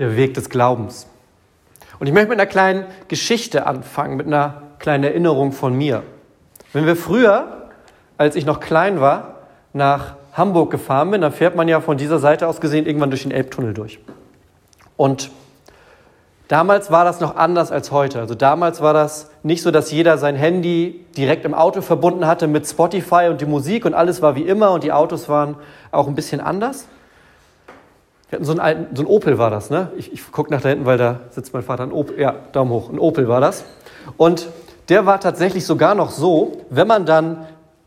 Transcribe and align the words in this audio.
der 0.00 0.16
Weg 0.16 0.34
des 0.34 0.50
Glaubens. 0.50 1.06
Und 2.00 2.06
ich 2.06 2.12
möchte 2.12 2.30
mit 2.30 2.40
einer 2.40 2.50
kleinen 2.50 2.86
Geschichte 3.08 3.66
anfangen, 3.66 4.16
mit 4.16 4.26
einer 4.26 4.62
kleinen 4.78 5.04
Erinnerung 5.04 5.52
von 5.52 5.74
mir. 5.74 6.02
Wenn 6.72 6.86
wir 6.86 6.96
früher, 6.96 7.68
als 8.16 8.34
ich 8.34 8.46
noch 8.46 8.58
klein 8.58 9.00
war, 9.00 9.34
nach 9.74 10.14
Hamburg 10.32 10.70
gefahren 10.70 11.10
bin, 11.10 11.20
dann 11.20 11.32
fährt 11.32 11.54
man 11.54 11.68
ja 11.68 11.80
von 11.82 11.98
dieser 11.98 12.18
Seite 12.18 12.48
aus 12.48 12.60
gesehen 12.60 12.86
irgendwann 12.86 13.10
durch 13.10 13.22
den 13.24 13.32
Elbtunnel 13.32 13.74
durch. 13.74 14.00
Und 14.96 15.30
damals 16.48 16.90
war 16.90 17.04
das 17.04 17.20
noch 17.20 17.36
anders 17.36 17.70
als 17.70 17.90
heute. 17.92 18.20
Also 18.20 18.34
damals 18.34 18.80
war 18.80 18.94
das 18.94 19.30
nicht 19.42 19.62
so, 19.62 19.70
dass 19.70 19.90
jeder 19.90 20.16
sein 20.16 20.36
Handy 20.36 21.04
direkt 21.16 21.44
im 21.44 21.52
Auto 21.52 21.82
verbunden 21.82 22.26
hatte 22.26 22.46
mit 22.46 22.66
Spotify 22.66 23.28
und 23.28 23.42
die 23.42 23.46
Musik 23.46 23.84
und 23.84 23.92
alles 23.92 24.22
war 24.22 24.34
wie 24.34 24.42
immer 24.44 24.70
und 24.70 24.82
die 24.82 24.92
Autos 24.92 25.28
waren 25.28 25.56
auch 25.90 26.08
ein 26.08 26.14
bisschen 26.14 26.40
anders. 26.40 26.86
Wir 28.30 28.36
hatten 28.36 28.44
so 28.44 28.52
einen 28.52 28.60
alten, 28.60 28.96
so 28.96 29.02
ein 29.02 29.06
Opel 29.06 29.38
war 29.38 29.50
das, 29.50 29.70
ne? 29.70 29.90
Ich, 29.96 30.12
ich 30.12 30.30
gucke 30.30 30.52
nach 30.52 30.60
da 30.60 30.68
hinten, 30.68 30.86
weil 30.86 30.98
da 30.98 31.18
sitzt 31.30 31.52
mein 31.52 31.64
Vater. 31.64 31.82
Ein 31.82 31.92
Opel, 31.92 32.18
ja, 32.18 32.36
Daumen 32.52 32.70
hoch. 32.70 32.88
Ein 32.88 33.00
Opel 33.00 33.26
war 33.26 33.40
das. 33.40 33.64
Und 34.16 34.48
der 34.88 35.04
war 35.04 35.18
tatsächlich 35.18 35.66
sogar 35.66 35.96
noch 35.96 36.10
so, 36.10 36.52
wenn 36.70 36.86
man 36.86 37.06
dann 37.06 37.44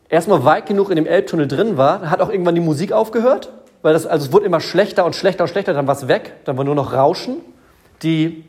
erstmal 0.09 0.43
weit 0.43 0.65
genug 0.65 0.89
in 0.89 0.97
dem 0.97 1.05
Elbtunnel 1.05 1.47
drin 1.47 1.77
war, 1.77 2.09
hat 2.09 2.21
auch 2.21 2.29
irgendwann 2.29 2.55
die 2.55 2.61
Musik 2.61 2.91
aufgehört, 2.91 3.53
weil 3.81 3.93
das, 3.93 4.05
also 4.05 4.25
es 4.27 4.33
wurde 4.33 4.45
immer 4.45 4.59
schlechter 4.59 5.05
und 5.05 5.15
schlechter 5.15 5.45
und 5.45 5.49
schlechter, 5.49 5.73
dann 5.73 5.87
war 5.87 5.95
es 5.95 6.09
weg, 6.09 6.33
dann 6.43 6.57
war 6.57 6.65
nur 6.65 6.75
noch 6.75 6.91
Rauschen. 6.91 7.37
Die, 8.03 8.43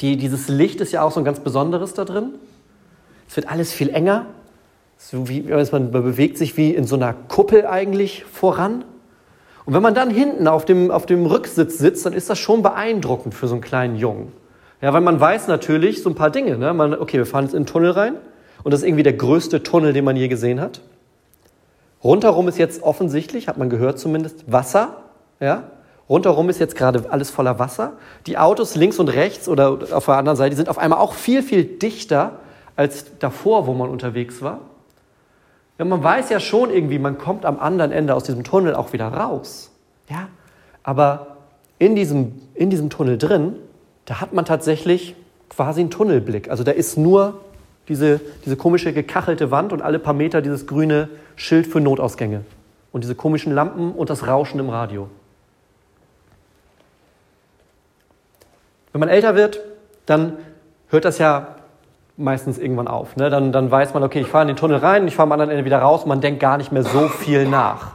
die, 0.00 0.16
dieses 0.16 0.48
Licht 0.48 0.80
ist 0.80 0.90
ja 0.90 1.02
auch 1.02 1.12
so 1.12 1.20
ein 1.20 1.24
ganz 1.24 1.38
besonderes 1.38 1.94
da 1.94 2.04
drin. 2.04 2.34
Es 3.28 3.36
wird 3.36 3.48
alles 3.48 3.72
viel 3.72 3.90
enger. 3.90 4.26
So 4.98 5.28
wie, 5.28 5.42
man 5.42 5.92
bewegt 5.92 6.38
sich 6.38 6.56
wie 6.56 6.74
in 6.74 6.84
so 6.86 6.96
einer 6.96 7.14
Kuppel 7.14 7.66
eigentlich 7.66 8.24
voran. 8.24 8.84
Und 9.70 9.76
wenn 9.76 9.84
man 9.84 9.94
dann 9.94 10.10
hinten 10.10 10.48
auf 10.48 10.64
dem, 10.64 10.90
auf 10.90 11.06
dem 11.06 11.26
Rücksitz 11.26 11.78
sitzt, 11.78 12.04
dann 12.04 12.12
ist 12.12 12.28
das 12.28 12.40
schon 12.40 12.60
beeindruckend 12.60 13.34
für 13.34 13.46
so 13.46 13.54
einen 13.54 13.62
kleinen 13.62 13.94
Jungen. 13.94 14.32
Ja, 14.82 14.92
weil 14.92 15.00
man 15.00 15.20
weiß 15.20 15.46
natürlich 15.46 16.02
so 16.02 16.10
ein 16.10 16.16
paar 16.16 16.30
Dinge. 16.30 16.58
Ne? 16.58 16.74
Man, 16.74 16.92
okay, 16.92 17.18
wir 17.18 17.24
fahren 17.24 17.44
jetzt 17.44 17.54
in 17.54 17.60
den 17.62 17.66
Tunnel 17.66 17.92
rein 17.92 18.16
und 18.64 18.72
das 18.72 18.80
ist 18.80 18.86
irgendwie 18.88 19.04
der 19.04 19.12
größte 19.12 19.62
Tunnel, 19.62 19.92
den 19.92 20.04
man 20.04 20.16
je 20.16 20.26
gesehen 20.26 20.60
hat. 20.60 20.80
Rundherum 22.02 22.48
ist 22.48 22.58
jetzt 22.58 22.82
offensichtlich, 22.82 23.46
hat 23.46 23.58
man 23.58 23.70
gehört 23.70 24.00
zumindest, 24.00 24.50
Wasser. 24.50 25.04
Ja? 25.38 25.70
Rundherum 26.08 26.48
ist 26.48 26.58
jetzt 26.58 26.74
gerade 26.74 27.04
alles 27.08 27.30
voller 27.30 27.60
Wasser. 27.60 27.92
Die 28.26 28.38
Autos 28.38 28.74
links 28.74 28.98
und 28.98 29.06
rechts 29.06 29.48
oder 29.48 29.78
auf 29.92 30.06
der 30.06 30.16
anderen 30.16 30.36
Seite 30.36 30.56
sind 30.56 30.68
auf 30.68 30.78
einmal 30.78 30.98
auch 30.98 31.12
viel, 31.12 31.44
viel 31.44 31.62
dichter 31.62 32.40
als 32.74 33.18
davor, 33.20 33.68
wo 33.68 33.74
man 33.74 33.88
unterwegs 33.88 34.42
war. 34.42 34.62
Ja, 35.80 35.86
man 35.86 36.04
weiß 36.04 36.28
ja 36.28 36.40
schon 36.40 36.68
irgendwie, 36.68 36.98
man 36.98 37.16
kommt 37.16 37.46
am 37.46 37.58
anderen 37.58 37.90
Ende 37.90 38.14
aus 38.14 38.24
diesem 38.24 38.44
Tunnel 38.44 38.74
auch 38.74 38.92
wieder 38.92 39.08
raus. 39.08 39.70
Ja? 40.10 40.28
Aber 40.82 41.38
in 41.78 41.96
diesem, 41.96 42.42
in 42.52 42.68
diesem 42.68 42.90
Tunnel 42.90 43.16
drin, 43.16 43.54
da 44.04 44.20
hat 44.20 44.34
man 44.34 44.44
tatsächlich 44.44 45.16
quasi 45.48 45.80
einen 45.80 45.88
Tunnelblick. 45.88 46.50
Also 46.50 46.64
da 46.64 46.72
ist 46.72 46.98
nur 46.98 47.40
diese, 47.88 48.20
diese 48.44 48.58
komische 48.58 48.92
gekachelte 48.92 49.50
Wand 49.50 49.72
und 49.72 49.80
alle 49.80 49.98
paar 49.98 50.12
Meter 50.12 50.42
dieses 50.42 50.66
grüne 50.66 51.08
Schild 51.34 51.66
für 51.66 51.80
Notausgänge. 51.80 52.44
Und 52.92 53.02
diese 53.02 53.14
komischen 53.14 53.54
Lampen 53.54 53.92
und 53.92 54.10
das 54.10 54.26
Rauschen 54.26 54.60
im 54.60 54.68
Radio. 54.68 55.08
Wenn 58.92 59.00
man 59.00 59.08
älter 59.08 59.34
wird, 59.34 59.60
dann 60.04 60.36
hört 60.90 61.06
das 61.06 61.16
ja 61.16 61.56
meistens 62.20 62.58
irgendwann 62.58 62.88
auf. 62.88 63.16
Ne? 63.16 63.30
Dann, 63.30 63.52
dann 63.52 63.70
weiß 63.70 63.94
man, 63.94 64.02
okay, 64.02 64.20
ich 64.20 64.26
fahre 64.26 64.42
in 64.42 64.48
den 64.48 64.56
Tunnel 64.56 64.78
rein, 64.78 65.08
ich 65.08 65.16
fahre 65.16 65.26
am 65.26 65.32
anderen 65.32 65.50
Ende 65.50 65.64
wieder 65.64 65.80
raus, 65.80 66.06
man 66.06 66.20
denkt 66.20 66.40
gar 66.40 66.56
nicht 66.56 66.72
mehr 66.72 66.84
so 66.84 67.08
viel 67.08 67.48
nach. 67.48 67.92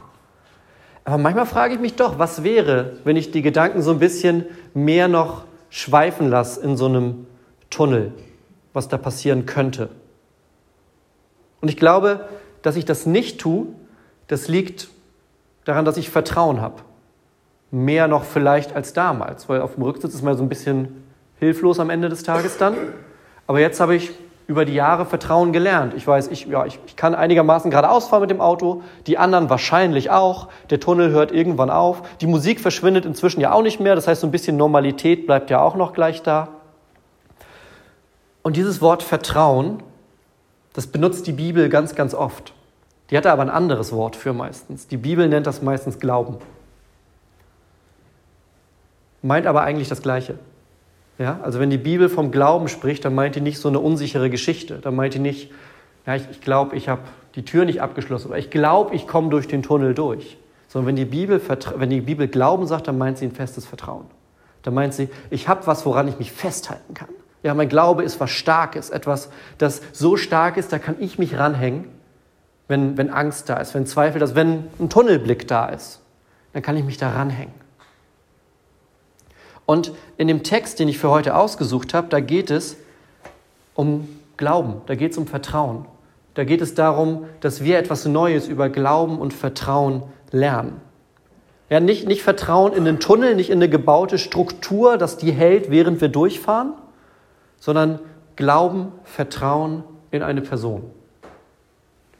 Aber 1.04 1.18
manchmal 1.18 1.46
frage 1.46 1.74
ich 1.74 1.80
mich 1.80 1.94
doch, 1.94 2.18
was 2.18 2.42
wäre, 2.42 2.94
wenn 3.04 3.16
ich 3.16 3.30
die 3.30 3.42
Gedanken 3.42 3.80
so 3.80 3.92
ein 3.92 4.00
bisschen 4.00 4.44
mehr 4.74 5.06
noch 5.08 5.44
schweifen 5.70 6.28
lasse 6.28 6.60
in 6.60 6.76
so 6.76 6.86
einem 6.86 7.26
Tunnel, 7.70 8.12
was 8.72 8.88
da 8.88 8.98
passieren 8.98 9.46
könnte. 9.46 9.88
Und 11.60 11.68
ich 11.68 11.76
glaube, 11.76 12.28
dass 12.62 12.76
ich 12.76 12.84
das 12.84 13.06
nicht 13.06 13.40
tue, 13.40 13.66
das 14.26 14.48
liegt 14.48 14.88
daran, 15.64 15.84
dass 15.84 15.96
ich 15.96 16.10
Vertrauen 16.10 16.60
habe. 16.60 16.82
Mehr 17.70 18.08
noch 18.08 18.24
vielleicht 18.24 18.74
als 18.74 18.92
damals, 18.92 19.48
weil 19.48 19.60
auf 19.60 19.74
dem 19.74 19.84
Rücksitz 19.84 20.14
ist 20.14 20.22
man 20.22 20.36
so 20.36 20.42
ein 20.42 20.48
bisschen 20.48 21.04
hilflos 21.38 21.78
am 21.78 21.90
Ende 21.90 22.08
des 22.08 22.22
Tages 22.22 22.58
dann. 22.58 22.74
Aber 23.46 23.60
jetzt 23.60 23.80
habe 23.80 23.94
ich 23.94 24.12
über 24.46 24.64
die 24.64 24.74
Jahre 24.74 25.06
Vertrauen 25.06 25.52
gelernt. 25.52 25.94
Ich 25.94 26.06
weiß, 26.06 26.28
ich, 26.28 26.46
ja, 26.46 26.66
ich, 26.66 26.78
ich 26.86 26.94
kann 26.94 27.14
einigermaßen 27.14 27.70
geradeaus 27.70 28.08
fahren 28.08 28.20
mit 28.20 28.30
dem 28.30 28.40
Auto, 28.40 28.82
die 29.06 29.18
anderen 29.18 29.50
wahrscheinlich 29.50 30.10
auch. 30.10 30.48
Der 30.70 30.78
Tunnel 30.78 31.10
hört 31.10 31.32
irgendwann 31.32 31.70
auf. 31.70 32.02
Die 32.20 32.26
Musik 32.26 32.60
verschwindet 32.60 33.04
inzwischen 33.04 33.40
ja 33.40 33.52
auch 33.52 33.62
nicht 33.62 33.80
mehr. 33.80 33.96
Das 33.96 34.06
heißt, 34.06 34.20
so 34.20 34.26
ein 34.26 34.30
bisschen 34.30 34.56
Normalität 34.56 35.26
bleibt 35.26 35.50
ja 35.50 35.60
auch 35.60 35.74
noch 35.74 35.92
gleich 35.92 36.22
da. 36.22 36.48
Und 38.42 38.56
dieses 38.56 38.80
Wort 38.80 39.02
Vertrauen, 39.02 39.82
das 40.72 40.86
benutzt 40.86 41.26
die 41.26 41.32
Bibel 41.32 41.68
ganz, 41.68 41.96
ganz 41.96 42.14
oft. 42.14 42.52
Die 43.10 43.16
hat 43.16 43.26
aber 43.26 43.42
ein 43.42 43.50
anderes 43.50 43.92
Wort 43.92 44.14
für 44.14 44.32
meistens. 44.32 44.86
Die 44.86 44.96
Bibel 44.96 45.28
nennt 45.28 45.46
das 45.46 45.62
meistens 45.62 45.98
Glauben. 45.98 46.36
Meint 49.22 49.46
aber 49.46 49.62
eigentlich 49.62 49.88
das 49.88 50.02
Gleiche. 50.02 50.38
Ja, 51.18 51.40
also 51.42 51.60
wenn 51.60 51.70
die 51.70 51.78
Bibel 51.78 52.08
vom 52.08 52.30
Glauben 52.30 52.68
spricht, 52.68 53.04
dann 53.04 53.14
meint 53.14 53.36
die 53.36 53.40
nicht 53.40 53.58
so 53.58 53.68
eine 53.68 53.80
unsichere 53.80 54.28
Geschichte. 54.28 54.78
Dann 54.78 54.94
meint 54.94 55.14
die 55.14 55.18
nicht, 55.18 55.50
ja, 56.06 56.16
ich, 56.16 56.28
ich 56.30 56.40
glaube, 56.40 56.76
ich 56.76 56.88
habe 56.88 57.02
die 57.34 57.44
Tür 57.44 57.64
nicht 57.64 57.80
abgeschlossen 57.80 58.28
oder 58.28 58.38
ich 58.38 58.50
glaube, 58.50 58.94
ich 58.94 59.06
komme 59.06 59.30
durch 59.30 59.48
den 59.48 59.62
Tunnel 59.62 59.94
durch. 59.94 60.36
Sondern 60.68 60.88
wenn 60.88 60.96
die, 60.96 61.04
Bibel, 61.04 61.40
wenn 61.76 61.90
die 61.90 62.00
Bibel 62.00 62.28
Glauben 62.28 62.66
sagt, 62.66 62.88
dann 62.88 62.98
meint 62.98 63.18
sie 63.18 63.26
ein 63.26 63.32
festes 63.32 63.64
Vertrauen. 63.64 64.06
Dann 64.62 64.74
meint 64.74 64.94
sie, 64.94 65.08
ich 65.30 65.48
habe 65.48 65.66
was, 65.66 65.86
woran 65.86 66.08
ich 66.08 66.18
mich 66.18 66.32
festhalten 66.32 66.92
kann. 66.92 67.08
Ja, 67.42 67.54
mein 67.54 67.68
Glaube 67.68 68.02
ist 68.02 68.18
was 68.18 68.30
Starkes, 68.30 68.90
etwas, 68.90 69.30
das 69.58 69.80
so 69.92 70.16
stark 70.16 70.56
ist, 70.56 70.72
da 70.72 70.78
kann 70.78 70.96
ich 70.98 71.18
mich 71.18 71.38
ranhängen, 71.38 71.84
wenn, 72.66 72.96
wenn 72.96 73.10
Angst 73.10 73.48
da 73.48 73.58
ist, 73.58 73.74
wenn 73.74 73.86
Zweifel 73.86 74.18
da 74.18 74.24
ist, 74.24 74.34
wenn 74.34 74.64
ein 74.80 74.90
Tunnelblick 74.90 75.46
da 75.46 75.68
ist. 75.68 76.00
Dann 76.52 76.62
kann 76.62 76.76
ich 76.76 76.84
mich 76.84 76.96
da 76.96 77.10
ranhängen. 77.10 77.65
Und 79.66 79.92
in 80.16 80.28
dem 80.28 80.44
Text, 80.44 80.78
den 80.78 80.88
ich 80.88 80.98
für 80.98 81.10
heute 81.10 81.34
ausgesucht 81.34 81.92
habe, 81.92 82.06
da 82.08 82.20
geht 82.20 82.50
es 82.50 82.76
um 83.74 84.08
Glauben, 84.36 84.80
da 84.86 84.94
geht 84.94 85.12
es 85.12 85.18
um 85.18 85.26
Vertrauen. 85.26 85.86
Da 86.34 86.44
geht 86.44 86.60
es 86.60 86.74
darum, 86.74 87.26
dass 87.40 87.64
wir 87.64 87.78
etwas 87.78 88.04
Neues 88.04 88.46
über 88.46 88.68
Glauben 88.68 89.18
und 89.18 89.32
Vertrauen 89.32 90.02
lernen. 90.30 90.80
Ja, 91.68 91.80
nicht, 91.80 92.06
nicht 92.06 92.22
Vertrauen 92.22 92.72
in 92.72 92.84
den 92.84 93.00
Tunnel, 93.00 93.34
nicht 93.34 93.50
in 93.50 93.58
eine 93.58 93.68
gebaute 93.68 94.18
Struktur, 94.18 94.98
dass 94.98 95.16
die 95.16 95.32
hält, 95.32 95.70
während 95.70 96.00
wir 96.00 96.08
durchfahren, 96.08 96.74
sondern 97.58 97.98
Glauben, 98.36 98.92
Vertrauen 99.04 99.82
in 100.10 100.22
eine 100.22 100.42
Person. 100.42 100.84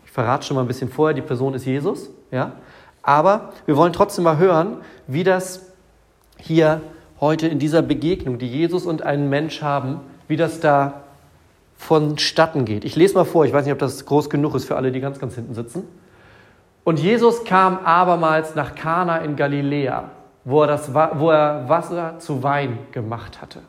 Ich 0.04 0.10
verrate 0.10 0.46
schon 0.46 0.56
mal 0.56 0.62
ein 0.62 0.66
bisschen 0.66 0.90
vorher, 0.90 1.14
die 1.14 1.22
Person 1.22 1.54
ist 1.54 1.66
Jesus, 1.66 2.10
ja? 2.30 2.52
Aber 3.02 3.52
wir 3.66 3.76
wollen 3.76 3.92
trotzdem 3.92 4.24
mal 4.24 4.38
hören, 4.38 4.78
wie 5.06 5.22
das 5.22 5.66
hier 6.38 6.80
heute 7.20 7.48
in 7.48 7.58
dieser 7.58 7.82
Begegnung, 7.82 8.38
die 8.38 8.48
Jesus 8.48 8.86
und 8.86 9.02
ein 9.02 9.28
Mensch 9.28 9.62
haben, 9.62 10.00
wie 10.28 10.36
das 10.36 10.60
da 10.60 11.02
vonstatten 11.76 12.64
geht. 12.64 12.84
Ich 12.84 12.96
lese 12.96 13.14
mal 13.14 13.24
vor, 13.24 13.44
ich 13.44 13.52
weiß 13.52 13.64
nicht, 13.64 13.72
ob 13.72 13.78
das 13.78 14.04
groß 14.06 14.30
genug 14.30 14.54
ist 14.54 14.64
für 14.64 14.76
alle, 14.76 14.92
die 14.92 15.00
ganz, 15.00 15.18
ganz 15.18 15.34
hinten 15.34 15.54
sitzen. 15.54 15.84
Und 16.84 16.98
Jesus 16.98 17.44
kam 17.44 17.78
abermals 17.84 18.54
nach 18.54 18.74
Kana 18.74 19.18
in 19.18 19.36
Galiläa, 19.36 20.10
wo 20.44 20.62
er, 20.62 20.68
das, 20.68 20.94
wo 20.94 21.30
er 21.30 21.68
Wasser 21.68 22.18
zu 22.18 22.42
Wein 22.42 22.78
gemacht 22.92 23.42
hatte. 23.42 23.60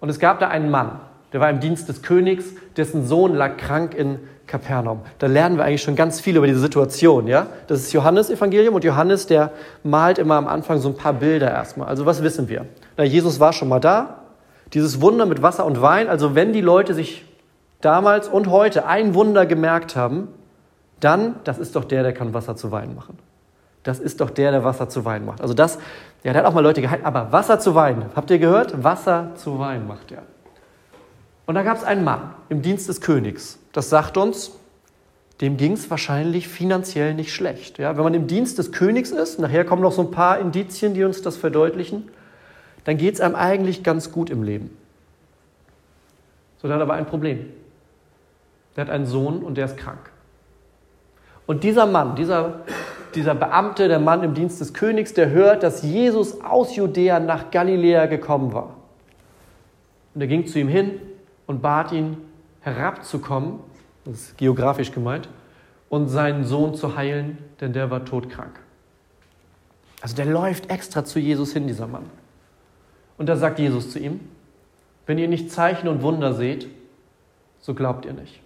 Und 0.00 0.08
es 0.08 0.18
gab 0.18 0.38
da 0.38 0.48
einen 0.48 0.70
Mann, 0.70 1.00
der 1.32 1.40
war 1.40 1.50
im 1.50 1.60
Dienst 1.60 1.88
des 1.88 2.02
Königs, 2.02 2.46
dessen 2.76 3.06
Sohn 3.06 3.34
lag 3.34 3.56
krank 3.56 3.94
in 3.94 4.18
Kapernaum. 4.46 5.02
Da 5.18 5.26
lernen 5.26 5.58
wir 5.58 5.64
eigentlich 5.64 5.82
schon 5.82 5.94
ganz 5.94 6.20
viel 6.20 6.36
über 6.36 6.46
diese 6.46 6.58
Situation. 6.58 7.28
Ja? 7.28 7.46
Das 7.66 7.80
ist 7.80 7.92
Johannes 7.92 8.30
Evangelium 8.30 8.74
und 8.74 8.82
Johannes, 8.82 9.26
der 9.26 9.52
malt 9.84 10.18
immer 10.18 10.36
am 10.36 10.48
Anfang 10.48 10.78
so 10.78 10.88
ein 10.88 10.96
paar 10.96 11.12
Bilder 11.12 11.50
erstmal. 11.50 11.86
Also 11.86 12.06
was 12.06 12.22
wissen 12.22 12.48
wir? 12.48 12.66
Na, 12.96 13.04
Jesus 13.04 13.38
war 13.38 13.52
schon 13.52 13.68
mal 13.68 13.78
da. 13.78 14.22
Dieses 14.72 15.00
Wunder 15.00 15.26
mit 15.26 15.42
Wasser 15.42 15.64
und 15.64 15.80
Wein, 15.80 16.08
also 16.08 16.34
wenn 16.34 16.52
die 16.52 16.60
Leute 16.60 16.94
sich 16.94 17.24
damals 17.80 18.28
und 18.28 18.48
heute 18.48 18.86
ein 18.86 19.14
Wunder 19.14 19.46
gemerkt 19.46 19.96
haben, 19.96 20.28
dann, 21.00 21.36
das 21.44 21.58
ist 21.58 21.76
doch 21.76 21.84
der, 21.84 22.02
der 22.02 22.12
kann 22.12 22.34
Wasser 22.34 22.56
zu 22.56 22.72
Wein 22.72 22.94
machen. 22.94 23.18
das 23.84 24.00
ist 24.00 24.20
doch 24.20 24.28
der, 24.30 24.50
der 24.50 24.64
Wasser 24.64 24.88
zu 24.88 25.04
Wein 25.04 25.24
macht. 25.24 25.40
Also 25.40 25.54
das, 25.54 25.78
ja, 26.22 26.32
der 26.32 26.42
hat 26.42 26.50
auch 26.50 26.54
mal 26.54 26.62
Leute 26.62 26.82
geheilt, 26.82 27.04
aber 27.04 27.32
Wasser 27.32 27.60
zu 27.60 27.74
Wein, 27.74 28.06
habt 28.14 28.30
ihr 28.30 28.38
gehört? 28.38 28.82
Wasser 28.82 29.30
zu 29.36 29.58
Wein 29.58 29.86
macht 29.86 30.12
er. 30.12 30.22
Und 31.48 31.54
da 31.54 31.62
gab 31.62 31.78
es 31.78 31.82
einen 31.82 32.04
Mann 32.04 32.34
im 32.50 32.60
Dienst 32.60 32.90
des 32.90 33.00
Königs. 33.00 33.58
Das 33.72 33.88
sagt 33.88 34.18
uns, 34.18 34.52
dem 35.40 35.56
ging 35.56 35.72
es 35.72 35.88
wahrscheinlich 35.88 36.46
finanziell 36.46 37.14
nicht 37.14 37.32
schlecht. 37.32 37.78
Ja, 37.78 37.96
wenn 37.96 38.04
man 38.04 38.12
im 38.12 38.26
Dienst 38.26 38.58
des 38.58 38.70
Königs 38.70 39.12
ist, 39.12 39.38
nachher 39.38 39.64
kommen 39.64 39.80
noch 39.80 39.92
so 39.92 40.02
ein 40.02 40.10
paar 40.10 40.40
Indizien, 40.40 40.92
die 40.92 41.04
uns 41.04 41.22
das 41.22 41.38
verdeutlichen, 41.38 42.10
dann 42.84 42.98
geht 42.98 43.14
es 43.14 43.22
einem 43.22 43.34
eigentlich 43.34 43.82
ganz 43.82 44.12
gut 44.12 44.28
im 44.28 44.42
Leben. 44.42 44.76
So, 46.60 46.68
der 46.68 46.76
hat 46.76 46.82
aber 46.82 46.92
ein 46.92 47.06
Problem. 47.06 47.46
Der 48.76 48.84
hat 48.84 48.90
einen 48.90 49.06
Sohn 49.06 49.42
und 49.42 49.56
der 49.56 49.64
ist 49.64 49.78
krank. 49.78 50.10
Und 51.46 51.64
dieser 51.64 51.86
Mann, 51.86 52.14
dieser, 52.14 52.60
dieser 53.14 53.34
Beamte, 53.34 53.88
der 53.88 54.00
Mann 54.00 54.22
im 54.22 54.34
Dienst 54.34 54.60
des 54.60 54.74
Königs, 54.74 55.14
der 55.14 55.30
hört, 55.30 55.62
dass 55.62 55.82
Jesus 55.82 56.42
aus 56.42 56.76
Judäa 56.76 57.20
nach 57.20 57.50
Galiläa 57.50 58.04
gekommen 58.04 58.52
war. 58.52 58.76
Und 60.14 60.20
er 60.20 60.26
ging 60.26 60.46
zu 60.46 60.58
ihm 60.58 60.68
hin 60.68 61.00
und 61.48 61.60
bat 61.60 61.90
ihn, 61.90 62.18
herabzukommen, 62.60 63.58
das 64.04 64.14
ist 64.14 64.38
geografisch 64.38 64.92
gemeint, 64.92 65.28
und 65.88 66.08
seinen 66.08 66.44
Sohn 66.44 66.74
zu 66.74 66.96
heilen, 66.96 67.38
denn 67.60 67.72
der 67.72 67.90
war 67.90 68.04
todkrank. 68.04 68.60
Also 70.00 70.14
der 70.14 70.26
läuft 70.26 70.70
extra 70.70 71.04
zu 71.04 71.18
Jesus 71.18 71.52
hin, 71.52 71.66
dieser 71.66 71.88
Mann. 71.88 72.04
Und 73.16 73.28
da 73.28 73.36
sagt 73.36 73.58
Jesus 73.58 73.90
zu 73.90 73.98
ihm, 73.98 74.20
wenn 75.06 75.18
ihr 75.18 75.26
nicht 75.26 75.50
Zeichen 75.50 75.88
und 75.88 76.02
Wunder 76.02 76.34
seht, 76.34 76.68
so 77.60 77.74
glaubt 77.74 78.04
ihr 78.04 78.12
nicht. 78.12 78.40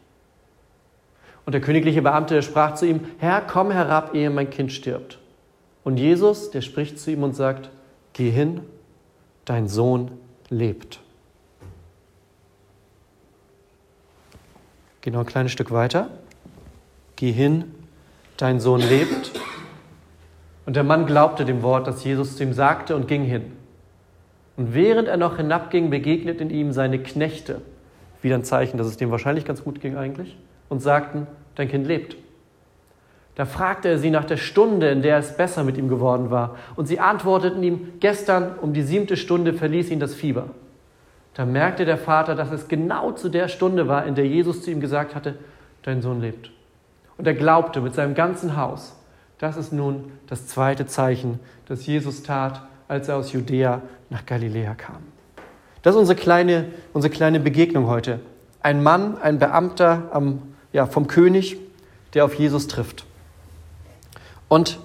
Und 1.45 1.53
der 1.53 1.61
königliche 1.61 2.03
Beamte 2.03 2.41
sprach 2.41 2.75
zu 2.75 2.87
ihm, 2.87 3.01
Herr, 3.19 3.41
komm 3.41 3.73
herab, 3.73 4.15
ehe 4.15 4.31
mein 4.31 4.49
Kind 4.49 4.73
stirbt. 4.73 5.19
Und 5.83 5.97
Jesus, 5.97 6.53
der 6.53 6.61
spricht 6.61 7.01
zu 7.01 7.11
ihm 7.11 7.25
und 7.25 7.35
sagt, 7.35 7.71
geh 8.13 8.31
hin, 8.31 8.61
dein 9.45 9.67
Sohn 9.67 10.13
lebt. 10.49 11.01
Geh 15.03 15.11
noch 15.11 15.21
ein 15.21 15.27
kleines 15.27 15.51
Stück 15.51 15.73
weiter. 15.73 16.11
Geh 17.17 17.33
hin, 17.33 17.65
dein 18.37 18.61
Sohn 18.61 18.81
lebt. 18.81 19.33
Und 20.65 20.77
der 20.77 20.85
Mann 20.85 21.07
glaubte 21.07 21.45
dem 21.45 21.63
Wort, 21.63 21.89
das 21.89 22.05
Jesus 22.05 22.37
zu 22.37 22.45
ihm 22.45 22.53
sagte 22.53 22.95
und 22.95 23.09
ging 23.09 23.25
hin. 23.25 23.53
Und 24.57 24.75
während 24.75 25.09
er 25.09 25.17
noch 25.17 25.39
hinabging, 25.39 25.91
begegneten 25.91 26.51
ihm 26.51 26.73
seine 26.73 27.01
Knechte, 27.01 27.63
wieder 28.21 28.37
ein 28.37 28.45
Zeichen, 28.45 28.79
dass 28.79 28.87
es 28.87 28.97
dem 28.97 29.11
wahrscheinlich 29.11 29.45
ganz 29.45 29.65
gut 29.65 29.81
ging 29.81 29.97
eigentlich, 29.97 30.37
und 30.69 30.81
sagten, 30.81 31.27
dein 31.57 31.69
Kind 31.69 31.87
lebt. 31.87 32.17
Da 33.35 33.45
fragte 33.45 33.89
er 33.89 33.99
sie 33.99 34.11
nach 34.11 34.25
der 34.25 34.37
Stunde, 34.37 34.91
in 34.91 35.03
der 35.03 35.19
es 35.19 35.37
besser 35.37 35.65
mit 35.65 35.79
ihm 35.79 35.89
geworden 35.89 36.31
war. 36.31 36.57
Und 36.77 36.87
sie 36.87 37.01
antworteten 37.01 37.63
ihm, 37.65 37.95
gestern 37.99 38.57
um 38.61 38.73
die 38.73 38.83
siebte 38.83 39.17
Stunde 39.17 39.53
verließ 39.53 39.91
ihn 39.91 39.99
das 39.99 40.15
Fieber. 40.15 40.51
Da 41.35 41.45
merkte 41.47 41.85
der 41.85 41.99
Vater, 41.99 42.35
dass 42.35 42.51
es 42.53 42.69
genau 42.69 43.13
zu 43.13 43.29
der 43.29 43.49
Stunde 43.49 43.89
war, 43.89 44.07
in 44.07 44.15
der 44.15 44.27
Jesus 44.27 44.63
zu 44.63 44.71
ihm 44.71 44.81
gesagt 44.81 45.15
hatte, 45.15 45.37
dein 45.83 46.03
Sohn 46.03 46.21
lebt. 46.21 46.51
Und 47.17 47.27
er 47.27 47.35
glaubte 47.35 47.81
mit 47.81 47.95
seinem 47.95 48.15
ganzen 48.15 48.57
Haus. 48.57 48.95
Das 49.39 49.57
ist 49.57 49.73
nun 49.73 50.13
das 50.29 50.47
zweite 50.47 50.87
Zeichen, 50.87 51.41
das 51.67 51.87
Jesus 51.87 52.23
tat, 52.23 52.63
als 52.87 53.09
er 53.09 53.17
aus 53.17 53.33
Judäa 53.33 53.83
nach 54.11 54.27
Galiläa 54.27 54.75
kam. 54.75 54.99
Das 55.83 55.95
ist 55.95 56.01
unsere 56.01 56.19
kleine, 56.19 56.67
unsere 56.93 57.13
kleine 57.13 57.41
Begegnung 57.41 57.87
heute. 57.87 58.21
Ein 58.61 58.83
Mann, 58.83 59.19
ein 59.21 59.39
Beamter 59.39 60.11
am 60.13 60.43
ja, 60.73 60.87
vom 60.87 61.07
König, 61.07 61.57
der 62.15 62.25
auf 62.25 62.35
Jesus 62.35 62.67
trifft. 62.69 63.05
Und 64.49 64.79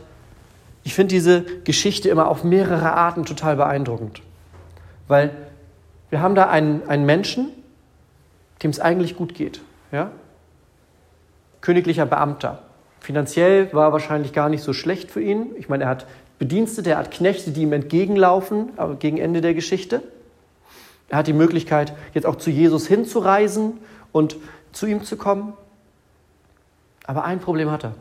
ich 0.84 0.94
finde 0.94 1.14
diese 1.14 1.42
Geschichte 1.64 2.10
immer 2.10 2.28
auf 2.28 2.44
mehrere 2.44 2.94
Arten 2.94 3.26
total 3.26 3.58
beeindruckend. 3.58 4.22
Weil 5.08 5.32
wir 6.10 6.22
haben 6.22 6.36
da 6.36 6.50
einen, 6.50 6.88
einen 6.88 7.06
Menschen, 7.06 7.50
dem 8.64 8.72
es 8.72 8.80
eigentlich 8.80 9.16
gut 9.16 9.34
geht. 9.34 9.62
Ja? 9.92 10.12
Königlicher 11.62 12.06
Beamter. 12.06 12.64
Finanziell 13.00 13.72
war 13.74 13.94
wahrscheinlich 13.94 14.34
gar 14.34 14.50
nicht 14.50 14.64
so 14.64 14.74
schlecht 14.74 15.12
für 15.12 15.22
ihn. 15.22 15.48
Ich 15.58 15.70
meine, 15.70 15.86
er 15.86 15.90
hat 15.90 16.08
Bedienstete, 16.40 16.92
er 16.92 16.98
hat 16.98 17.12
Knechte, 17.12 17.52
die 17.52 17.64
ihm 17.64 17.74
entgegenlaufen, 17.74 18.70
aber 18.78 18.96
gegen 18.96 19.18
Ende 19.18 19.42
der 19.42 19.54
Geschichte. 19.54 20.02
Er 21.10 21.20
hat 21.20 21.28
die 21.28 21.34
Möglichkeit, 21.34 21.94
jetzt 22.14 22.26
auch 22.26 22.36
zu 22.36 22.50
Jesus 22.50 22.88
hinzureisen 22.88 23.80
und 24.12 24.38
zu 24.72 24.86
ihm 24.86 25.04
zu 25.04 25.18
kommen. 25.18 25.54
Aber 27.06 27.24
ein 27.24 27.40
Problem 27.40 27.72
hat 27.72 27.86
er, 27.86 27.96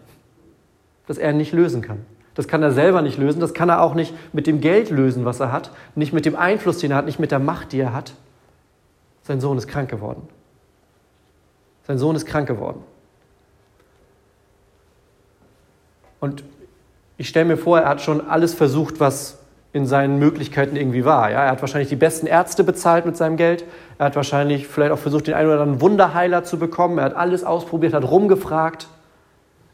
das 1.06 1.18
er 1.18 1.32
nicht 1.32 1.52
lösen 1.52 1.82
kann. 1.82 2.04
Das 2.36 2.46
kann 2.46 2.62
er 2.62 2.70
selber 2.70 3.00
nicht 3.00 3.16
lösen, 3.16 3.40
das 3.40 3.54
kann 3.54 3.70
er 3.70 3.80
auch 3.80 3.94
nicht 3.94 4.14
mit 4.34 4.46
dem 4.46 4.60
Geld 4.60 4.90
lösen, 4.90 5.24
was 5.24 5.40
er 5.40 5.50
hat, 5.50 5.70
nicht 5.94 6.12
mit 6.12 6.26
dem 6.26 6.36
Einfluss, 6.36 6.78
den 6.78 6.90
er 6.90 6.98
hat, 6.98 7.06
nicht 7.06 7.18
mit 7.18 7.32
der 7.32 7.38
Macht, 7.38 7.72
die 7.72 7.80
er 7.80 7.94
hat. 7.94 8.12
Sein 9.22 9.40
Sohn 9.40 9.56
ist 9.56 9.66
krank 9.66 9.88
geworden. 9.88 10.28
Sein 11.86 11.96
Sohn 11.98 12.14
ist 12.14 12.26
krank 12.26 12.46
geworden. 12.46 12.84
Und 16.20 16.44
ich 17.16 17.28
stelle 17.28 17.46
mir 17.46 17.56
vor, 17.56 17.80
er 17.80 17.88
hat 17.88 18.02
schon 18.02 18.28
alles 18.28 18.52
versucht, 18.52 19.00
was 19.00 19.38
in 19.72 19.86
seinen 19.86 20.18
Möglichkeiten 20.18 20.76
irgendwie 20.76 21.06
war. 21.06 21.30
Ja, 21.30 21.44
er 21.44 21.52
hat 21.52 21.62
wahrscheinlich 21.62 21.88
die 21.88 21.96
besten 21.96 22.26
Ärzte 22.26 22.64
bezahlt 22.64 23.06
mit 23.06 23.16
seinem 23.16 23.38
Geld. 23.38 23.64
Er 23.98 24.06
hat 24.06 24.16
wahrscheinlich 24.16 24.66
vielleicht 24.68 24.92
auch 24.92 24.98
versucht, 24.98 25.26
den 25.26 25.34
einen 25.34 25.48
oder 25.48 25.60
anderen 25.60 25.80
Wunderheiler 25.80 26.44
zu 26.44 26.58
bekommen. 26.58 26.98
Er 26.98 27.04
hat 27.04 27.16
alles 27.16 27.44
ausprobiert, 27.44 27.94
hat 27.94 28.04
rumgefragt. 28.04 28.88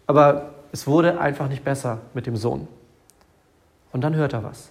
Aber 0.06 0.51
es 0.72 0.86
wurde 0.86 1.20
einfach 1.20 1.48
nicht 1.48 1.64
besser 1.64 1.98
mit 2.14 2.26
dem 2.26 2.36
Sohn. 2.36 2.66
Und 3.92 4.00
dann 4.00 4.16
hört 4.16 4.32
er 4.32 4.42
was. 4.42 4.70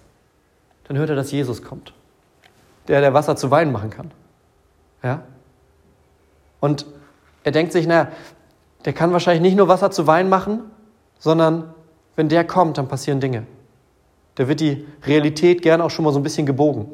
Dann 0.84 0.98
hört 0.98 1.10
er, 1.10 1.16
dass 1.16 1.30
Jesus 1.30 1.62
kommt. 1.62 1.94
Der, 2.88 3.00
der 3.00 3.14
Wasser 3.14 3.36
zu 3.36 3.50
Wein 3.52 3.70
machen 3.70 3.90
kann. 3.90 4.10
Ja? 5.02 5.22
Und 6.60 6.86
er 7.44 7.52
denkt 7.52 7.72
sich, 7.72 7.86
naja, 7.86 8.08
der 8.84 8.92
kann 8.92 9.12
wahrscheinlich 9.12 9.42
nicht 9.42 9.56
nur 9.56 9.68
Wasser 9.68 9.92
zu 9.92 10.08
Wein 10.08 10.28
machen, 10.28 10.60
sondern 11.20 11.72
wenn 12.16 12.28
der 12.28 12.44
kommt, 12.44 12.78
dann 12.78 12.88
passieren 12.88 13.20
Dinge. 13.20 13.46
Da 14.34 14.48
wird 14.48 14.58
die 14.58 14.86
Realität 15.04 15.62
gern 15.62 15.80
auch 15.80 15.90
schon 15.90 16.04
mal 16.04 16.12
so 16.12 16.18
ein 16.18 16.24
bisschen 16.24 16.46
gebogen. 16.46 16.86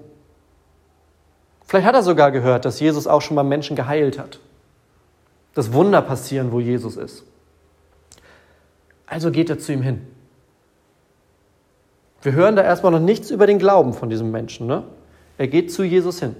Vielleicht 1.66 1.86
hat 1.86 1.94
er 1.94 2.02
sogar 2.02 2.30
gehört, 2.30 2.66
dass 2.66 2.80
Jesus 2.80 3.06
auch 3.06 3.22
schon 3.22 3.34
mal 3.34 3.42
Menschen 3.42 3.74
geheilt 3.74 4.18
hat. 4.18 4.38
Dass 5.54 5.72
Wunder 5.72 6.02
passieren, 6.02 6.52
wo 6.52 6.60
Jesus 6.60 6.96
ist. 6.96 7.24
Also 9.08 9.30
geht 9.30 9.50
er 9.50 9.58
zu 9.58 9.72
ihm 9.72 9.82
hin. 9.82 10.00
Wir 12.22 12.32
hören 12.32 12.56
da 12.56 12.62
erstmal 12.62 12.92
noch 12.92 13.00
nichts 13.00 13.30
über 13.30 13.46
den 13.46 13.58
Glauben 13.58 13.92
von 13.92 14.10
diesem 14.10 14.30
Menschen. 14.30 14.66
Ne? 14.66 14.82
Er 15.38 15.48
geht 15.48 15.72
zu 15.72 15.82
Jesus 15.84 16.20
hin. 16.20 16.36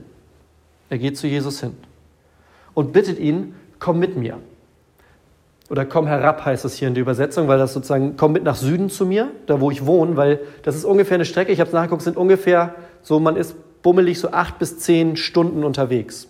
Er 0.91 0.99
geht 0.99 1.17
zu 1.17 1.27
Jesus 1.27 1.61
hin 1.61 1.77
und 2.75 2.93
bittet 2.93 3.19
ihn, 3.19 3.55
komm 3.79 3.99
mit 3.99 4.17
mir. 4.17 4.39
Oder 5.69 5.85
komm 5.85 6.07
herab 6.07 6.45
heißt 6.45 6.65
es 6.65 6.75
hier 6.75 6.89
in 6.89 6.95
der 6.95 7.03
Übersetzung, 7.03 7.47
weil 7.49 7.59
das 7.59 7.75
sozusagen, 7.75 8.17
komm 8.17 8.33
mit 8.33 8.43
nach 8.43 8.55
Süden 8.55 8.89
zu 8.89 9.05
mir, 9.05 9.31
da 9.47 9.61
wo 9.61 9.71
ich 9.71 9.85
wohne, 9.85 10.17
weil 10.17 10.41
das 10.63 10.77
ist 10.77 10.85
ungefähr 10.85 11.17
eine 11.17 11.27
Strecke, 11.27 11.53
ich 11.53 11.61
habe 11.61 11.69
es 11.69 11.75
nachgeguckt, 11.75 12.03
sind 12.03 12.17
ungefähr 12.17 12.75
so, 13.03 13.21
man 13.21 13.37
ist 13.37 13.57
bummelig 13.83 14.19
so 14.19 14.31
acht 14.31 14.59
bis 14.59 14.79
zehn 14.79 15.17
Stunden 15.17 15.65
unterwegs. 15.65 16.29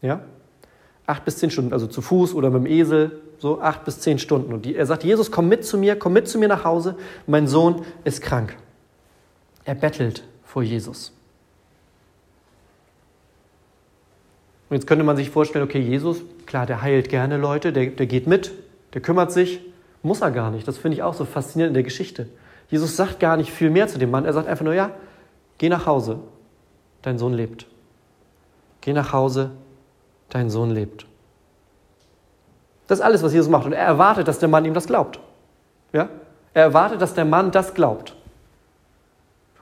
Ja? 0.00 0.20
Acht 1.04 1.24
bis 1.24 1.36
zehn 1.38 1.50
Stunden, 1.50 1.72
also 1.72 1.86
zu 1.86 2.00
Fuß 2.00 2.34
oder 2.34 2.50
mit 2.50 2.64
dem 2.64 2.66
Esel, 2.66 3.20
so 3.42 3.60
acht 3.60 3.84
bis 3.84 3.98
zehn 3.98 4.20
Stunden. 4.20 4.52
Und 4.52 4.64
die, 4.64 4.76
er 4.76 4.86
sagt, 4.86 5.02
Jesus, 5.02 5.32
komm 5.32 5.48
mit 5.48 5.64
zu 5.64 5.76
mir, 5.76 5.96
komm 5.96 6.12
mit 6.12 6.28
zu 6.28 6.38
mir 6.38 6.46
nach 6.46 6.62
Hause, 6.62 6.94
mein 7.26 7.48
Sohn 7.48 7.84
ist 8.04 8.22
krank. 8.22 8.56
Er 9.64 9.74
bettelt 9.74 10.22
vor 10.44 10.62
Jesus. 10.62 11.12
Und 14.70 14.76
jetzt 14.76 14.86
könnte 14.86 15.02
man 15.02 15.16
sich 15.16 15.28
vorstellen, 15.28 15.64
okay, 15.64 15.80
Jesus, 15.80 16.22
klar, 16.46 16.66
der 16.66 16.82
heilt 16.82 17.08
gerne 17.08 17.36
Leute, 17.36 17.72
der, 17.72 17.86
der 17.86 18.06
geht 18.06 18.28
mit, 18.28 18.52
der 18.94 19.00
kümmert 19.00 19.32
sich, 19.32 19.60
muss 20.04 20.20
er 20.20 20.30
gar 20.30 20.52
nicht. 20.52 20.68
Das 20.68 20.78
finde 20.78 20.98
ich 20.98 21.02
auch 21.02 21.14
so 21.14 21.24
faszinierend 21.24 21.70
in 21.70 21.74
der 21.74 21.82
Geschichte. 21.82 22.28
Jesus 22.70 22.94
sagt 22.94 23.18
gar 23.18 23.36
nicht 23.36 23.50
viel 23.50 23.70
mehr 23.70 23.88
zu 23.88 23.98
dem 23.98 24.12
Mann. 24.12 24.24
Er 24.24 24.34
sagt 24.34 24.46
einfach 24.46 24.64
nur, 24.64 24.74
ja, 24.74 24.92
geh 25.58 25.68
nach 25.68 25.86
Hause, 25.86 26.20
dein 27.02 27.18
Sohn 27.18 27.34
lebt. 27.34 27.66
Geh 28.82 28.92
nach 28.92 29.12
Hause, 29.12 29.50
dein 30.28 30.48
Sohn 30.48 30.70
lebt. 30.70 31.06
Das 32.88 32.98
ist 32.98 33.04
alles, 33.04 33.22
was 33.22 33.32
Jesus 33.32 33.48
macht. 33.48 33.66
Und 33.66 33.72
er 33.72 33.84
erwartet, 33.84 34.28
dass 34.28 34.38
der 34.38 34.48
Mann 34.48 34.64
ihm 34.64 34.74
das 34.74 34.86
glaubt. 34.86 35.20
Ja? 35.92 36.08
Er 36.54 36.62
erwartet, 36.62 37.00
dass 37.00 37.14
der 37.14 37.24
Mann 37.24 37.50
das 37.50 37.74
glaubt. 37.74 38.14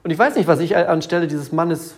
Und 0.03 0.11
ich 0.11 0.19
weiß 0.19 0.37
nicht, 0.37 0.49
was 0.49 0.61
ich 0.61 0.77
anstelle 0.77 1.27
dieses 1.27 1.53
Mannes 1.53 1.95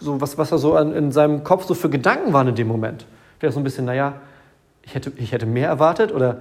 so 0.00 0.20
was, 0.20 0.38
was 0.38 0.52
er 0.52 0.58
so 0.58 0.74
an, 0.74 0.94
in 0.94 1.12
seinem 1.12 1.44
Kopf 1.44 1.64
so 1.64 1.74
für 1.74 1.90
Gedanken 1.90 2.32
waren 2.32 2.48
in 2.48 2.54
dem 2.54 2.68
Moment. 2.68 3.06
Wäre 3.40 3.52
so 3.52 3.60
ein 3.60 3.64
bisschen, 3.64 3.84
naja, 3.84 4.14
ich 4.82 4.94
hätte, 4.94 5.12
ich 5.16 5.32
hätte 5.32 5.46
mehr 5.46 5.68
erwartet 5.68 6.12
oder 6.12 6.38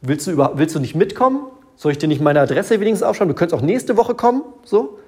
willst 0.00 0.26
du, 0.26 0.32
über, 0.32 0.52
willst 0.56 0.74
du 0.74 0.80
nicht 0.80 0.94
mitkommen? 0.94 1.46
Soll 1.76 1.92
ich 1.92 1.98
dir 1.98 2.08
nicht 2.08 2.20
meine 2.20 2.40
Adresse 2.40 2.78
wenigstens 2.80 3.02
aufschreiben? 3.02 3.28
Du 3.28 3.38
könntest 3.38 3.60
auch 3.60 3.64
nächste 3.64 3.96
Woche 3.96 4.14
kommen, 4.14 4.42
so. 4.64 4.98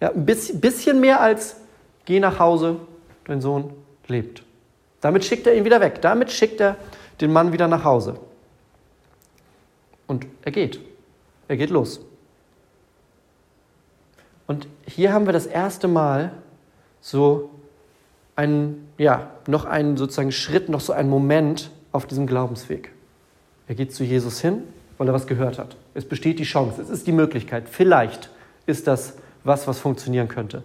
Ja, 0.00 0.10
ein 0.10 0.24
bisschen 0.24 1.00
mehr 1.00 1.20
als 1.20 1.56
geh 2.04 2.20
nach 2.20 2.38
Hause, 2.38 2.76
dein 3.26 3.40
Sohn 3.40 3.72
lebt. 4.08 4.42
Damit 5.00 5.24
schickt 5.24 5.46
er 5.46 5.54
ihn 5.54 5.64
wieder 5.64 5.80
weg. 5.80 6.00
Damit 6.00 6.32
schickt 6.32 6.60
er 6.60 6.76
den 7.20 7.32
Mann 7.32 7.52
wieder 7.52 7.68
nach 7.68 7.84
Hause. 7.84 8.18
Und 10.06 10.26
er 10.42 10.52
geht. 10.52 10.80
Er 11.48 11.56
geht 11.56 11.70
los. 11.70 12.00
Und 14.46 14.68
hier 14.86 15.12
haben 15.12 15.26
wir 15.26 15.32
das 15.32 15.46
erste 15.46 15.88
Mal 15.88 16.32
so 17.00 17.50
einen, 18.36 18.88
ja, 18.98 19.30
noch 19.46 19.64
einen 19.64 19.96
sozusagen 19.96 20.32
Schritt, 20.32 20.68
noch 20.68 20.80
so 20.80 20.92
einen 20.92 21.08
Moment 21.08 21.70
auf 21.92 22.06
diesem 22.06 22.26
Glaubensweg. 22.26 22.92
Er 23.68 23.74
geht 23.74 23.94
zu 23.94 24.04
Jesus 24.04 24.40
hin, 24.40 24.62
weil 24.98 25.08
er 25.08 25.14
was 25.14 25.26
gehört 25.26 25.58
hat. 25.58 25.76
Es 25.94 26.06
besteht 26.06 26.38
die 26.38 26.44
Chance, 26.44 26.82
es 26.82 26.90
ist 26.90 27.06
die 27.06 27.12
Möglichkeit. 27.12 27.68
Vielleicht 27.68 28.30
ist 28.66 28.86
das 28.86 29.14
was, 29.44 29.66
was 29.66 29.78
funktionieren 29.78 30.28
könnte. 30.28 30.62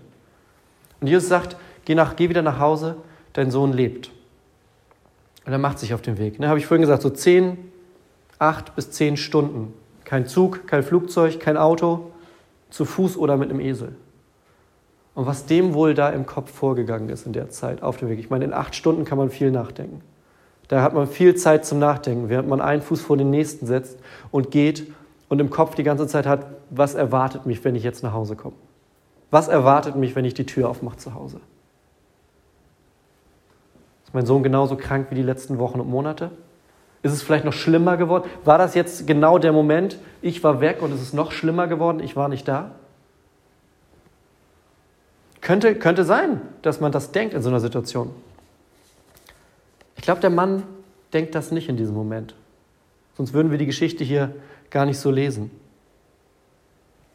Und 0.99 1.07
Jesus 1.07 1.29
sagt, 1.29 1.55
geh, 1.85 1.95
nach, 1.95 2.15
geh 2.15 2.29
wieder 2.29 2.41
nach 2.41 2.59
Hause, 2.59 2.97
dein 3.33 3.51
Sohn 3.51 3.73
lebt. 3.73 4.11
Und 5.49 5.53
er 5.53 5.57
macht 5.57 5.79
sich 5.79 5.95
auf 5.95 6.03
den 6.03 6.19
Weg. 6.19 6.37
Ne, 6.37 6.47
Habe 6.47 6.59
ich 6.59 6.67
vorhin 6.67 6.83
gesagt, 6.83 7.01
so 7.01 7.09
zehn, 7.09 7.57
acht 8.37 8.75
bis 8.75 8.91
zehn 8.91 9.17
Stunden. 9.17 9.73
Kein 10.03 10.27
Zug, 10.27 10.67
kein 10.67 10.83
Flugzeug, 10.83 11.39
kein 11.39 11.57
Auto, 11.57 12.11
zu 12.69 12.85
Fuß 12.85 13.17
oder 13.17 13.35
mit 13.35 13.49
einem 13.49 13.59
Esel. 13.59 13.95
Und 15.15 15.25
was 15.25 15.47
dem 15.47 15.73
wohl 15.73 15.95
da 15.95 16.09
im 16.09 16.27
Kopf 16.27 16.51
vorgegangen 16.51 17.09
ist 17.09 17.25
in 17.25 17.33
der 17.33 17.49
Zeit 17.49 17.81
auf 17.81 17.97
dem 17.97 18.09
Weg. 18.09 18.19
Ich 18.19 18.29
meine, 18.29 18.45
in 18.45 18.53
acht 18.53 18.75
Stunden 18.75 19.05
kann 19.05 19.17
man 19.17 19.31
viel 19.31 19.49
nachdenken. 19.49 20.01
Da 20.67 20.83
hat 20.83 20.93
man 20.93 21.07
viel 21.07 21.33
Zeit 21.33 21.65
zum 21.65 21.79
Nachdenken, 21.79 22.29
während 22.29 22.47
man 22.47 22.61
einen 22.61 22.83
Fuß 22.83 23.01
vor 23.01 23.17
den 23.17 23.31
nächsten 23.31 23.65
setzt 23.65 23.97
und 24.29 24.51
geht 24.51 24.83
und 25.29 25.41
im 25.41 25.49
Kopf 25.49 25.73
die 25.73 25.83
ganze 25.83 26.05
Zeit 26.05 26.27
hat, 26.27 26.45
was 26.69 26.93
erwartet 26.93 27.47
mich, 27.47 27.65
wenn 27.65 27.73
ich 27.73 27.81
jetzt 27.81 28.03
nach 28.03 28.13
Hause 28.13 28.35
komme? 28.35 28.55
Was 29.31 29.47
erwartet 29.47 29.95
mich, 29.95 30.15
wenn 30.15 30.25
ich 30.25 30.35
die 30.35 30.45
Tür 30.45 30.69
aufmache 30.69 30.97
zu 30.97 31.15
Hause? 31.15 31.41
Ist 34.09 34.15
mein 34.15 34.25
Sohn 34.25 34.41
genauso 34.41 34.75
krank 34.75 35.11
wie 35.11 35.15
die 35.15 35.21
letzten 35.21 35.59
Wochen 35.59 35.79
und 35.79 35.87
Monate? 35.87 36.31
Ist 37.03 37.13
es 37.13 37.21
vielleicht 37.21 37.45
noch 37.45 37.53
schlimmer 37.53 37.95
geworden? 37.95 38.27
War 38.43 38.57
das 38.57 38.73
jetzt 38.73 39.05
genau 39.05 39.37
der 39.37 39.53
Moment, 39.53 39.99
ich 40.23 40.43
war 40.43 40.61
weg 40.61 40.81
und 40.81 40.91
es 40.91 40.99
ist 40.99 41.13
noch 41.13 41.31
schlimmer 41.31 41.67
geworden, 41.67 41.99
ich 41.99 42.15
war 42.15 42.27
nicht 42.27 42.47
da? 42.47 42.71
Könnte, 45.41 45.75
könnte 45.75 46.05
sein, 46.05 46.41
dass 46.63 46.79
man 46.79 46.91
das 46.91 47.11
denkt 47.11 47.35
in 47.35 47.43
so 47.43 47.49
einer 47.49 47.59
Situation. 47.59 48.09
Ich 49.95 50.01
glaube, 50.01 50.21
der 50.21 50.31
Mann 50.31 50.63
denkt 51.13 51.35
das 51.35 51.51
nicht 51.51 51.69
in 51.69 51.77
diesem 51.77 51.93
Moment. 51.93 52.33
Sonst 53.15 53.33
würden 53.33 53.51
wir 53.51 53.59
die 53.59 53.67
Geschichte 53.67 54.03
hier 54.03 54.33
gar 54.71 54.87
nicht 54.87 54.97
so 54.97 55.11
lesen. 55.11 55.51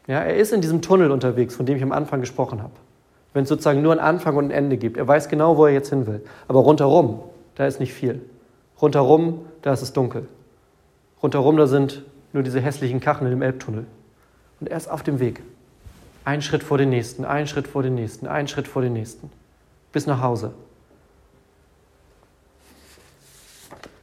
Ja, 0.07 0.21
er 0.21 0.37
ist 0.37 0.53
in 0.53 0.61
diesem 0.61 0.81
Tunnel 0.81 1.11
unterwegs, 1.11 1.57
von 1.57 1.65
dem 1.65 1.75
ich 1.75 1.83
am 1.83 1.91
Anfang 1.91 2.21
gesprochen 2.21 2.63
habe 2.63 2.71
wenn 3.35 3.43
es 3.43 3.49
sozusagen 3.49 3.81
nur 3.81 3.91
einen 3.91 3.99
Anfang 3.99 4.37
und 4.37 4.45
ein 4.45 4.51
Ende 4.51 4.77
gibt. 4.77 4.95
Er 4.95 5.05
weiß 5.09 5.27
genau, 5.27 5.57
wo 5.57 5.65
er 5.65 5.73
jetzt 5.73 5.89
hin 5.89 6.07
will. 6.07 6.23
Aber 6.47 6.61
rundherum, 6.61 7.19
da 7.55 7.67
ist 7.67 7.81
nicht 7.81 7.93
viel. 7.93 8.21
Rundherum, 8.81 9.41
da 9.61 9.73
ist 9.73 9.81
es 9.81 9.91
dunkel. 9.91 10.29
Rundherum, 11.21 11.57
da 11.57 11.67
sind 11.67 12.03
nur 12.31 12.43
diese 12.43 12.61
hässlichen 12.61 13.01
Kacheln 13.01 13.29
im 13.33 13.41
Elbtunnel. 13.41 13.85
Und 14.61 14.69
er 14.69 14.77
ist 14.77 14.89
auf 14.89 15.03
dem 15.03 15.19
Weg. 15.19 15.43
Ein 16.23 16.41
Schritt 16.41 16.63
vor 16.63 16.77
den 16.77 16.89
nächsten, 16.89 17.25
ein 17.25 17.45
Schritt 17.45 17.67
vor 17.67 17.83
den 17.83 17.95
nächsten, 17.95 18.25
ein 18.25 18.47
Schritt 18.47 18.69
vor 18.69 18.81
den 18.81 18.93
nächsten. 18.93 19.29
Bis 19.91 20.07
nach 20.07 20.21
Hause. 20.21 20.53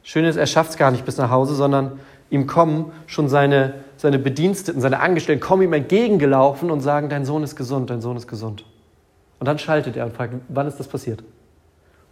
Schön 0.03 0.25
ist, 0.25 0.35
er 0.35 0.45
schafft 0.45 0.69
es 0.69 0.77
gar 0.77 0.91
nicht 0.91 1.05
bis 1.05 1.17
nach 1.17 1.31
Hause, 1.31 1.55
sondern 1.55 1.99
ihm 2.29 2.45
kommen 2.45 2.91
schon 3.07 3.29
seine, 3.29 3.73
seine 3.97 4.19
Bediensteten, 4.19 4.79
seine 4.79 4.99
Angestellten, 4.99 5.41
kommen 5.41 5.63
ihm 5.63 5.73
entgegengelaufen 5.73 6.69
und 6.69 6.81
sagen, 6.81 7.09
dein 7.09 7.25
Sohn 7.25 7.41
ist 7.41 7.55
gesund, 7.55 7.89
dein 7.89 8.01
Sohn 8.01 8.15
ist 8.15 8.27
gesund. 8.27 8.63
Und 9.43 9.47
dann 9.47 9.59
schaltet 9.59 9.97
er 9.97 10.05
und 10.05 10.15
fragt, 10.15 10.35
wann 10.47 10.67
ist 10.67 10.79
das 10.79 10.87
passiert? 10.87 11.19
Und 11.19 11.27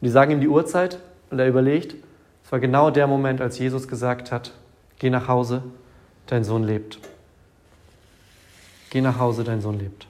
die 0.02 0.10
sagen 0.10 0.34
ihm 0.34 0.42
die 0.42 0.50
Uhrzeit 0.50 1.00
und 1.30 1.40
er 1.40 1.48
überlegt, 1.48 1.96
es 2.44 2.52
war 2.52 2.60
genau 2.60 2.92
der 2.92 3.08
Moment, 3.08 3.40
als 3.40 3.58
Jesus 3.58 3.88
gesagt 3.88 4.34
hat, 4.34 4.52
geh 5.00 5.10
nach 5.10 5.30
Hause, 5.30 5.64
dein 6.28 6.44
Sohn 6.44 6.66
lebt. 6.66 7.00
Geh 8.90 9.00
nach 9.00 9.18
Hause, 9.18 9.46
dein 9.46 9.62
Sohn 9.62 9.80
lebt. 9.80 10.08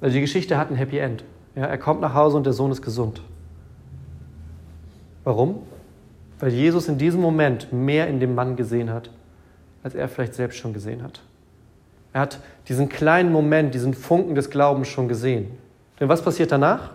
Also 0.00 0.14
die 0.14 0.22
Geschichte 0.22 0.58
hat 0.58 0.72
ein 0.72 0.76
Happy 0.76 0.98
End. 0.98 1.22
Ja, 1.54 1.66
er 1.66 1.78
kommt 1.78 2.00
nach 2.00 2.14
Hause 2.14 2.36
und 2.36 2.44
der 2.44 2.52
Sohn 2.52 2.72
ist 2.72 2.82
gesund. 2.82 3.22
Warum? 5.22 5.62
Weil 6.40 6.52
Jesus 6.52 6.88
in 6.88 6.98
diesem 6.98 7.20
Moment 7.20 7.72
mehr 7.72 8.08
in 8.08 8.18
dem 8.18 8.34
Mann 8.34 8.56
gesehen 8.56 8.90
hat, 8.90 9.08
als 9.84 9.94
er 9.94 10.08
vielleicht 10.08 10.34
selbst 10.34 10.58
schon 10.58 10.72
gesehen 10.72 11.04
hat. 11.04 11.22
Er 12.18 12.22
hat 12.22 12.40
diesen 12.66 12.88
kleinen 12.88 13.30
Moment, 13.30 13.74
diesen 13.74 13.94
Funken 13.94 14.34
des 14.34 14.50
Glaubens 14.50 14.88
schon 14.88 15.06
gesehen. 15.06 15.56
Denn 16.00 16.08
was 16.08 16.20
passiert 16.20 16.50
danach? 16.50 16.90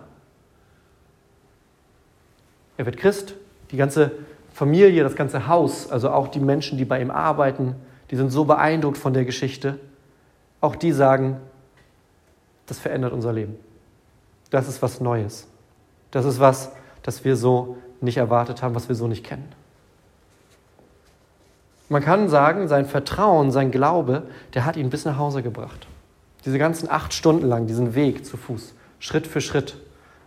Er 2.76 2.84
wird 2.84 2.98
Christ. 2.98 3.34
Die 3.70 3.78
ganze 3.78 4.10
Familie, 4.52 5.02
das 5.02 5.16
ganze 5.16 5.48
Haus, 5.48 5.90
also 5.90 6.10
auch 6.10 6.28
die 6.28 6.40
Menschen, 6.40 6.76
die 6.76 6.84
bei 6.84 7.00
ihm 7.00 7.10
arbeiten, 7.10 7.74
die 8.10 8.16
sind 8.16 8.28
so 8.32 8.44
beeindruckt 8.44 8.98
von 8.98 9.14
der 9.14 9.24
Geschichte. 9.24 9.78
Auch 10.60 10.76
die 10.76 10.92
sagen, 10.92 11.38
das 12.66 12.78
verändert 12.78 13.14
unser 13.14 13.32
Leben. 13.32 13.56
Das 14.50 14.68
ist 14.68 14.82
was 14.82 15.00
Neues. 15.00 15.48
Das 16.10 16.26
ist 16.26 16.38
was, 16.38 16.70
das 17.02 17.24
wir 17.24 17.36
so 17.36 17.78
nicht 18.02 18.18
erwartet 18.18 18.62
haben, 18.62 18.74
was 18.74 18.90
wir 18.90 18.94
so 18.94 19.08
nicht 19.08 19.24
kennen. 19.24 19.48
Man 21.94 22.02
kann 22.02 22.28
sagen, 22.28 22.66
sein 22.66 22.86
Vertrauen, 22.86 23.52
sein 23.52 23.70
Glaube, 23.70 24.24
der 24.52 24.64
hat 24.64 24.76
ihn 24.76 24.90
bis 24.90 25.04
nach 25.04 25.16
Hause 25.16 25.44
gebracht. 25.44 25.86
Diese 26.44 26.58
ganzen 26.58 26.90
acht 26.90 27.14
Stunden 27.14 27.46
lang, 27.46 27.68
diesen 27.68 27.94
Weg 27.94 28.26
zu 28.26 28.36
Fuß, 28.36 28.74
Schritt 28.98 29.28
für 29.28 29.40
Schritt, 29.40 29.76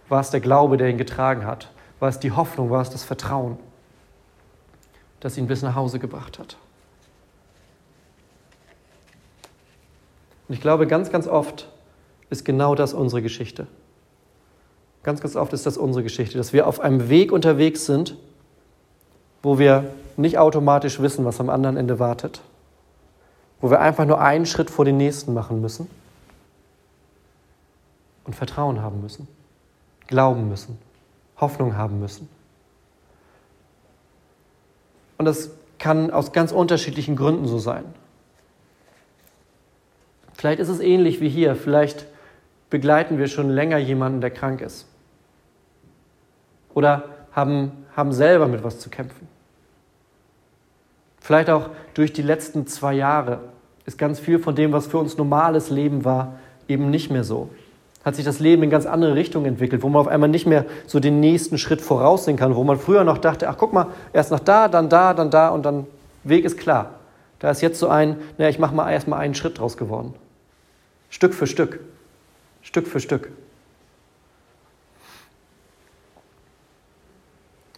war 0.07 0.21
es 0.21 0.29
der 0.29 0.39
Glaube, 0.39 0.77
der 0.77 0.87
ihn 0.87 0.97
getragen 0.97 1.45
hat, 1.45 1.69
war 1.99 2.07
es 2.07 2.19
die 2.19 2.31
Hoffnung, 2.31 2.69
war 2.69 2.81
es 2.81 2.89
das 2.89 3.03
Vertrauen, 3.03 3.57
das 5.19 5.37
ihn 5.37 5.47
bis 5.47 5.61
nach 5.61 5.75
Hause 5.75 5.99
gebracht 5.99 6.39
hat. 6.39 6.55
Und 10.47 10.55
ich 10.55 10.61
glaube, 10.61 10.87
ganz, 10.87 11.11
ganz 11.11 11.27
oft 11.27 11.67
ist 12.29 12.45
genau 12.45 12.75
das 12.75 12.93
unsere 12.93 13.21
Geschichte. 13.21 13.67
Ganz, 15.03 15.19
ganz 15.19 15.35
oft 15.35 15.51
ist 15.51 15.65
das 15.65 15.77
unsere 15.77 16.03
Geschichte, 16.03 16.37
dass 16.37 16.53
wir 16.53 16.65
auf 16.65 16.79
einem 16.79 17.09
Weg 17.09 17.33
unterwegs 17.33 17.85
sind, 17.85 18.15
wo 19.47 19.57
wir 19.57 19.85
nicht 20.17 20.37
automatisch 20.37 21.01
wissen, 21.01 21.23
was 21.23 21.39
am 21.39 21.49
anderen 21.49 21.77
Ende 21.77 21.99
wartet, 21.99 22.41
wo 23.61 23.69
wir 23.69 23.79
einfach 23.79 24.03
nur 24.03 24.19
einen 24.19 24.45
Schritt 24.45 24.69
vor 24.69 24.83
den 24.83 24.97
nächsten 24.97 25.33
machen 25.33 25.61
müssen 25.61 25.89
und 28.25 28.35
Vertrauen 28.35 28.81
haben 28.81 29.01
müssen, 29.01 29.25
glauben 30.07 30.49
müssen, 30.49 30.77
Hoffnung 31.39 31.77
haben 31.77 32.01
müssen. 32.01 32.27
Und 35.17 35.23
das 35.23 35.51
kann 35.79 36.11
aus 36.11 36.33
ganz 36.33 36.51
unterschiedlichen 36.51 37.15
Gründen 37.15 37.47
so 37.47 37.57
sein. 37.57 37.85
Vielleicht 40.33 40.59
ist 40.59 40.67
es 40.67 40.81
ähnlich 40.81 41.21
wie 41.21 41.29
hier, 41.29 41.55
vielleicht 41.55 42.05
begleiten 42.69 43.17
wir 43.17 43.27
schon 43.27 43.49
länger 43.49 43.77
jemanden, 43.77 44.19
der 44.19 44.31
krank 44.31 44.59
ist. 44.59 44.87
Oder 46.73 47.05
haben, 47.31 47.85
haben 47.95 48.11
selber 48.11 48.49
mit 48.49 48.65
was 48.65 48.81
zu 48.81 48.89
kämpfen. 48.89 49.36
Vielleicht 51.27 51.49
auch 51.49 51.71
durch 51.93 52.13
die 52.13 52.21
letzten 52.21 52.67
zwei 52.67 52.93
Jahre 52.93 53.39
ist 53.85 53.97
ganz 53.97 54.17
viel 54.17 54.39
von 54.39 54.55
dem, 54.55 54.71
was 54.71 54.87
für 54.87 54.97
uns 54.97 55.17
normales 55.17 55.69
Leben 55.69 56.05
war, 56.05 56.39
eben 56.69 56.89
nicht 56.89 57.11
mehr 57.11 57.25
so. 57.25 57.49
Hat 58.05 58.15
sich 58.15 58.23
das 58.23 58.39
Leben 58.39 58.63
in 58.63 58.69
ganz 58.69 58.85
andere 58.85 59.13
Richtungen 59.15 59.45
entwickelt, 59.45 59.83
wo 59.83 59.89
man 59.89 59.99
auf 59.99 60.07
einmal 60.07 60.29
nicht 60.29 60.47
mehr 60.47 60.63
so 60.85 61.01
den 61.01 61.19
nächsten 61.19 61.57
Schritt 61.57 61.81
voraussehen 61.81 62.37
kann, 62.37 62.55
wo 62.55 62.63
man 62.63 62.79
früher 62.79 63.03
noch 63.03 63.17
dachte, 63.17 63.49
ach 63.49 63.57
guck 63.57 63.73
mal, 63.73 63.87
erst 64.13 64.31
nach 64.31 64.39
da, 64.39 64.69
dann 64.69 64.87
da, 64.87 65.13
dann 65.13 65.29
da 65.29 65.49
und 65.49 65.65
dann 65.65 65.85
Weg 66.23 66.45
ist 66.45 66.57
klar. 66.57 66.91
Da 67.39 67.51
ist 67.51 67.59
jetzt 67.59 67.77
so 67.77 67.89
ein, 67.89 68.15
naja, 68.37 68.49
ich 68.49 68.57
mache 68.57 68.73
mal 68.73 68.89
erstmal 68.89 69.19
einen 69.19 69.35
Schritt 69.35 69.59
draus 69.59 69.75
geworden. 69.75 70.13
Stück 71.09 71.33
für 71.33 71.45
Stück. 71.45 71.81
Stück 72.61 72.87
für 72.87 73.01
Stück. 73.01 73.33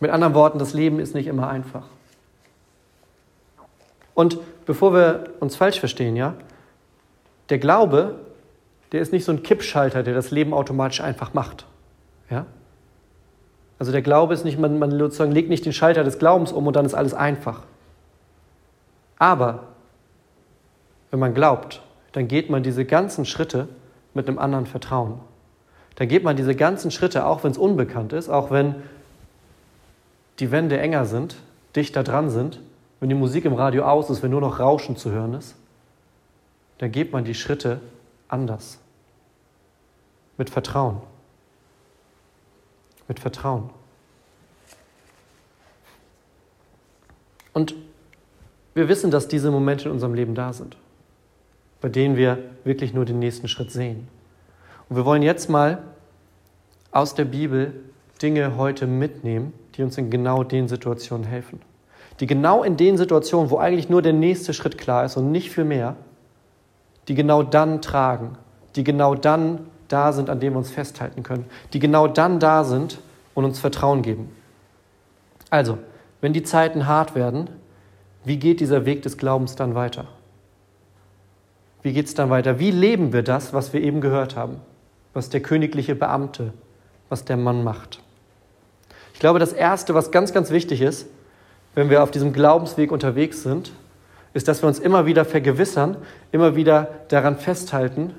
Mit 0.01 0.11
anderen 0.11 0.35
Worten, 0.35 0.59
das 0.59 0.75
Leben 0.75 0.99
ist 0.99 1.15
nicht 1.15 1.25
immer 1.25 1.49
einfach. 1.49 1.87
Und 4.19 4.37
bevor 4.65 4.93
wir 4.93 5.29
uns 5.39 5.55
falsch 5.55 5.79
verstehen, 5.79 6.17
ja, 6.17 6.33
der 7.47 7.57
Glaube, 7.57 8.15
der 8.91 8.99
ist 8.99 9.13
nicht 9.13 9.23
so 9.23 9.31
ein 9.31 9.43
Kippschalter, 9.43 10.03
der 10.03 10.13
das 10.13 10.29
Leben 10.29 10.53
automatisch 10.53 10.99
einfach 10.99 11.33
macht. 11.33 11.65
Ja? 12.29 12.45
Also 13.79 13.93
der 13.93 14.01
Glaube 14.01 14.33
ist 14.33 14.43
nicht, 14.43 14.59
man, 14.59 14.77
man 14.77 14.91
sozusagen 14.91 15.31
legt 15.31 15.47
nicht 15.47 15.65
den 15.65 15.71
Schalter 15.71 16.03
des 16.03 16.19
Glaubens 16.19 16.51
um 16.51 16.67
und 16.67 16.75
dann 16.75 16.85
ist 16.85 16.95
alles 16.95 17.13
einfach. 17.13 17.61
Aber 19.19 19.69
wenn 21.11 21.19
man 21.19 21.33
glaubt, 21.33 21.81
dann 22.11 22.27
geht 22.27 22.49
man 22.49 22.61
diese 22.61 22.83
ganzen 22.83 23.23
Schritte 23.23 23.69
mit 24.13 24.27
einem 24.27 24.37
anderen 24.37 24.65
Vertrauen. 24.65 25.21
Dann 25.95 26.09
geht 26.09 26.25
man 26.25 26.35
diese 26.35 26.55
ganzen 26.55 26.91
Schritte, 26.91 27.25
auch 27.25 27.45
wenn 27.45 27.51
es 27.51 27.57
unbekannt 27.57 28.11
ist, 28.11 28.27
auch 28.27 28.51
wenn 28.51 28.75
die 30.39 30.51
Wände 30.51 30.77
enger 30.77 31.05
sind, 31.05 31.37
dichter 31.73 32.03
dran 32.03 32.29
sind, 32.29 32.59
wenn 32.99 33.09
die 33.09 33.15
Musik 33.15 33.45
im 33.45 33.53
Radio 33.53 33.83
aus 33.85 34.09
ist, 34.09 34.21
wenn 34.23 34.31
nur 34.31 34.41
noch 34.41 34.59
Rauschen 34.59 34.97
zu 34.97 35.11
hören 35.11 35.33
ist, 35.33 35.55
dann 36.79 36.91
geht 36.91 37.11
man 37.11 37.23
die 37.23 37.33
Schritte 37.35 37.81
anders. 38.27 38.79
Mit 40.37 40.49
Vertrauen. 40.49 41.01
Mit 43.07 43.19
Vertrauen. 43.19 43.69
Und 47.53 47.75
wir 48.73 48.87
wissen, 48.87 49.11
dass 49.11 49.27
diese 49.27 49.51
Momente 49.51 49.85
in 49.85 49.91
unserem 49.91 50.13
Leben 50.13 50.35
da 50.35 50.53
sind. 50.53 50.77
bei 51.81 51.89
denen 51.89 52.17
wir 52.17 52.39
wirklich 52.63 52.93
nur 52.93 53.05
den 53.05 53.19
nächsten 53.19 53.47
Schritt 53.47 53.71
sehen. 53.71 54.07
Und 54.89 54.95
wir 54.95 55.05
wollen 55.05 55.21
jetzt 55.21 55.49
mal 55.49 55.81
aus 56.91 57.15
der 57.15 57.25
Bibel 57.25 57.73
Dinge 58.21 58.57
heute 58.57 58.85
mitnehmen, 58.87 59.53
die 59.75 59.83
uns 59.83 59.97
in 59.97 60.09
genau 60.09 60.43
den 60.43 60.67
Situationen 60.67 61.25
helfen. 61.25 61.61
Die 62.19 62.27
genau 62.27 62.63
in 62.63 62.77
den 62.77 62.97
Situationen, 62.97 63.49
wo 63.49 63.57
eigentlich 63.57 63.89
nur 63.89 64.01
der 64.01 64.13
nächste 64.13 64.53
Schritt 64.53 64.77
klar 64.77 65.05
ist 65.05 65.15
und 65.15 65.31
nicht 65.31 65.51
viel 65.51 65.63
mehr, 65.63 65.95
die 67.07 67.15
genau 67.15 67.43
dann 67.43 67.81
tragen, 67.81 68.37
die 68.75 68.83
genau 68.83 69.15
dann 69.15 69.67
da 69.87 70.11
sind, 70.11 70.29
an 70.29 70.39
denen 70.39 70.53
wir 70.53 70.59
uns 70.59 70.71
festhalten 70.71 71.23
können, 71.23 71.45
die 71.73 71.79
genau 71.79 72.07
dann 72.07 72.39
da 72.39 72.63
sind 72.63 72.99
und 73.33 73.45
uns 73.45 73.59
Vertrauen 73.59 74.01
geben. 74.01 74.29
Also, 75.49 75.77
wenn 76.21 76.33
die 76.33 76.43
Zeiten 76.43 76.87
hart 76.87 77.15
werden, 77.15 77.49
wie 78.23 78.37
geht 78.37 78.59
dieser 78.59 78.85
Weg 78.85 79.01
des 79.01 79.17
Glaubens 79.17 79.55
dann 79.55 79.73
weiter? 79.75 80.05
Wie 81.81 81.93
geht 81.93 82.07
es 82.07 82.13
dann 82.13 82.29
weiter? 82.29 82.59
Wie 82.59 82.71
leben 82.71 83.13
wir 83.13 83.23
das, 83.23 83.53
was 83.53 83.73
wir 83.73 83.81
eben 83.81 84.01
gehört 84.01 84.35
haben? 84.35 84.57
Was 85.13 85.29
der 85.29 85.41
königliche 85.41 85.95
Beamte, 85.95 86.53
was 87.07 87.25
der 87.25 87.37
Mann 87.37 87.63
macht? 87.63 88.01
Ich 89.13 89.19
glaube, 89.19 89.39
das 89.39 89.53
Erste, 89.53 89.95
was 89.95 90.11
ganz, 90.11 90.33
ganz 90.33 90.51
wichtig 90.51 90.81
ist, 90.81 91.07
wenn 91.75 91.89
wir 91.89 92.03
auf 92.03 92.11
diesem 92.11 92.33
Glaubensweg 92.33 92.91
unterwegs 92.91 93.43
sind, 93.43 93.71
ist, 94.33 94.47
dass 94.47 94.61
wir 94.61 94.67
uns 94.67 94.79
immer 94.79 95.05
wieder 95.05 95.25
vergewissern, 95.25 95.97
immer 96.31 96.55
wieder 96.55 96.89
daran 97.09 97.37
festhalten, 97.37 98.13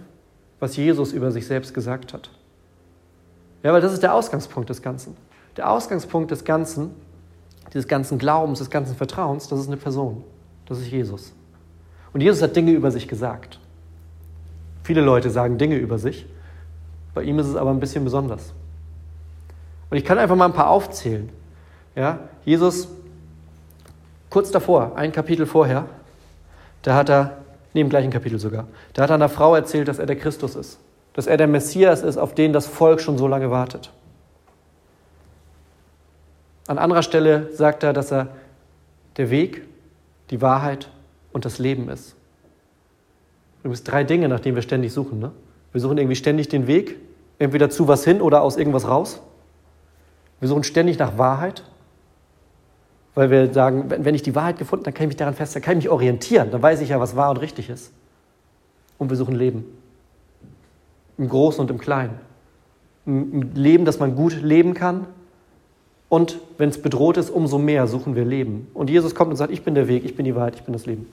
was 0.58 0.76
Jesus 0.76 1.12
über 1.12 1.30
sich 1.30 1.46
selbst 1.46 1.74
gesagt 1.74 2.12
hat. 2.12 2.30
Ja, 3.62 3.72
weil 3.72 3.80
das 3.80 3.92
ist 3.92 4.02
der 4.02 4.14
Ausgangspunkt 4.14 4.70
des 4.70 4.82
Ganzen. 4.82 5.16
Der 5.56 5.70
Ausgangspunkt 5.70 6.30
des 6.30 6.44
Ganzen, 6.44 6.90
dieses 7.72 7.86
ganzen 7.86 8.18
Glaubens, 8.18 8.58
des 8.58 8.70
ganzen 8.70 8.96
Vertrauens, 8.96 9.48
das 9.48 9.60
ist 9.60 9.66
eine 9.68 9.76
Person. 9.76 10.24
Das 10.66 10.78
ist 10.78 10.90
Jesus. 10.90 11.32
Und 12.12 12.20
Jesus 12.20 12.42
hat 12.42 12.56
Dinge 12.56 12.72
über 12.72 12.90
sich 12.90 13.06
gesagt. 13.06 13.60
Viele 14.82 15.00
Leute 15.00 15.30
sagen 15.30 15.58
Dinge 15.58 15.76
über 15.76 15.98
sich. 15.98 16.26
Bei 17.14 17.22
ihm 17.22 17.38
ist 17.38 17.46
es 17.46 17.56
aber 17.56 17.70
ein 17.70 17.80
bisschen 17.80 18.04
besonders. 18.04 18.52
Und 19.90 19.96
ich 19.96 20.04
kann 20.04 20.18
einfach 20.18 20.36
mal 20.36 20.46
ein 20.46 20.52
paar 20.52 20.70
aufzählen. 20.70 21.28
Ja, 21.96 22.20
Jesus, 22.44 22.88
kurz 24.30 24.50
davor, 24.50 24.96
ein 24.96 25.12
Kapitel 25.12 25.46
vorher, 25.46 25.86
da 26.82 26.94
hat 26.94 27.10
er, 27.10 27.38
neben 27.74 27.88
dem 27.88 27.90
gleichen 27.90 28.10
Kapitel 28.10 28.38
sogar, 28.38 28.66
da 28.94 29.02
hat 29.02 29.10
er 29.10 29.14
einer 29.14 29.28
Frau 29.28 29.54
erzählt, 29.54 29.88
dass 29.88 29.98
er 29.98 30.06
der 30.06 30.16
Christus 30.16 30.56
ist. 30.56 30.78
Dass 31.12 31.26
er 31.26 31.36
der 31.36 31.48
Messias 31.48 32.02
ist, 32.02 32.16
auf 32.16 32.34
den 32.34 32.52
das 32.52 32.66
Volk 32.66 33.00
schon 33.00 33.18
so 33.18 33.26
lange 33.26 33.50
wartet. 33.50 33.90
An 36.68 36.78
anderer 36.78 37.02
Stelle 37.02 37.50
sagt 37.52 37.82
er, 37.82 37.92
dass 37.92 38.12
er 38.12 38.28
der 39.16 39.30
Weg, 39.30 39.62
die 40.30 40.40
Wahrheit 40.40 40.88
und 41.32 41.44
das 41.44 41.58
Leben 41.58 41.88
ist. 41.88 42.14
Übrigens 43.60 43.82
drei 43.82 44.04
Dinge, 44.04 44.28
nach 44.28 44.40
denen 44.40 44.54
wir 44.54 44.62
ständig 44.62 44.92
suchen. 44.92 45.18
Ne? 45.18 45.32
Wir 45.72 45.80
suchen 45.80 45.98
irgendwie 45.98 46.16
ständig 46.16 46.48
den 46.48 46.66
Weg, 46.66 46.96
entweder 47.38 47.70
zu 47.70 47.88
was 47.88 48.04
hin 48.04 48.20
oder 48.22 48.42
aus 48.42 48.56
irgendwas 48.56 48.86
raus. 48.86 49.20
Wir 50.38 50.48
suchen 50.48 50.62
ständig 50.62 50.98
nach 50.98 51.18
Wahrheit, 51.18 51.64
weil 53.20 53.30
wir 53.30 53.52
sagen, 53.52 53.90
wenn 53.90 54.14
ich 54.14 54.22
die 54.22 54.34
Wahrheit 54.34 54.56
gefunden 54.56 54.84
habe, 54.86 54.92
dann 54.92 54.94
kann 54.94 55.04
ich 55.04 55.08
mich 55.08 55.16
daran 55.18 55.34
festhalten, 55.34 55.62
kann 55.62 55.76
ich 55.76 55.84
mich 55.84 55.90
orientieren, 55.90 56.50
dann 56.50 56.62
weiß 56.62 56.80
ich 56.80 56.88
ja, 56.88 57.00
was 57.00 57.16
wahr 57.16 57.28
und 57.28 57.36
richtig 57.36 57.68
ist. 57.68 57.92
Und 58.96 59.10
wir 59.10 59.16
suchen 59.18 59.34
Leben. 59.34 59.66
Im 61.18 61.28
Großen 61.28 61.60
und 61.60 61.70
im 61.70 61.76
Kleinen. 61.76 62.18
Ein 63.04 63.54
Leben, 63.54 63.84
das 63.84 63.98
man 63.98 64.16
gut 64.16 64.40
leben 64.40 64.72
kann. 64.72 65.06
Und 66.08 66.38
wenn 66.56 66.70
es 66.70 66.80
bedroht 66.80 67.18
ist, 67.18 67.28
umso 67.28 67.58
mehr 67.58 67.86
suchen 67.86 68.14
wir 68.14 68.24
Leben. 68.24 68.68
Und 68.72 68.88
Jesus 68.88 69.14
kommt 69.14 69.30
und 69.30 69.36
sagt, 69.36 69.52
ich 69.52 69.64
bin 69.64 69.74
der 69.74 69.86
Weg, 69.86 70.06
ich 70.06 70.16
bin 70.16 70.24
die 70.24 70.34
Wahrheit, 70.34 70.54
ich 70.54 70.62
bin 70.62 70.72
das 70.72 70.86
Leben. 70.86 71.06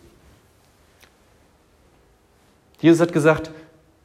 Jesus 2.79 3.01
hat 3.01 3.11
gesagt, 3.11 3.51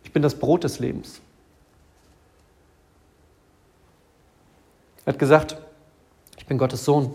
ich 0.03 0.13
bin 0.13 0.23
das 0.25 0.35
Brot 0.35 0.65
des 0.65 0.81
Lebens. 0.81 1.21
Er 5.05 5.13
hat 5.13 5.21
gesagt, 5.21 5.57
ich 6.37 6.47
bin 6.47 6.59
Gottes 6.59 6.85
Sohn. 6.85 7.13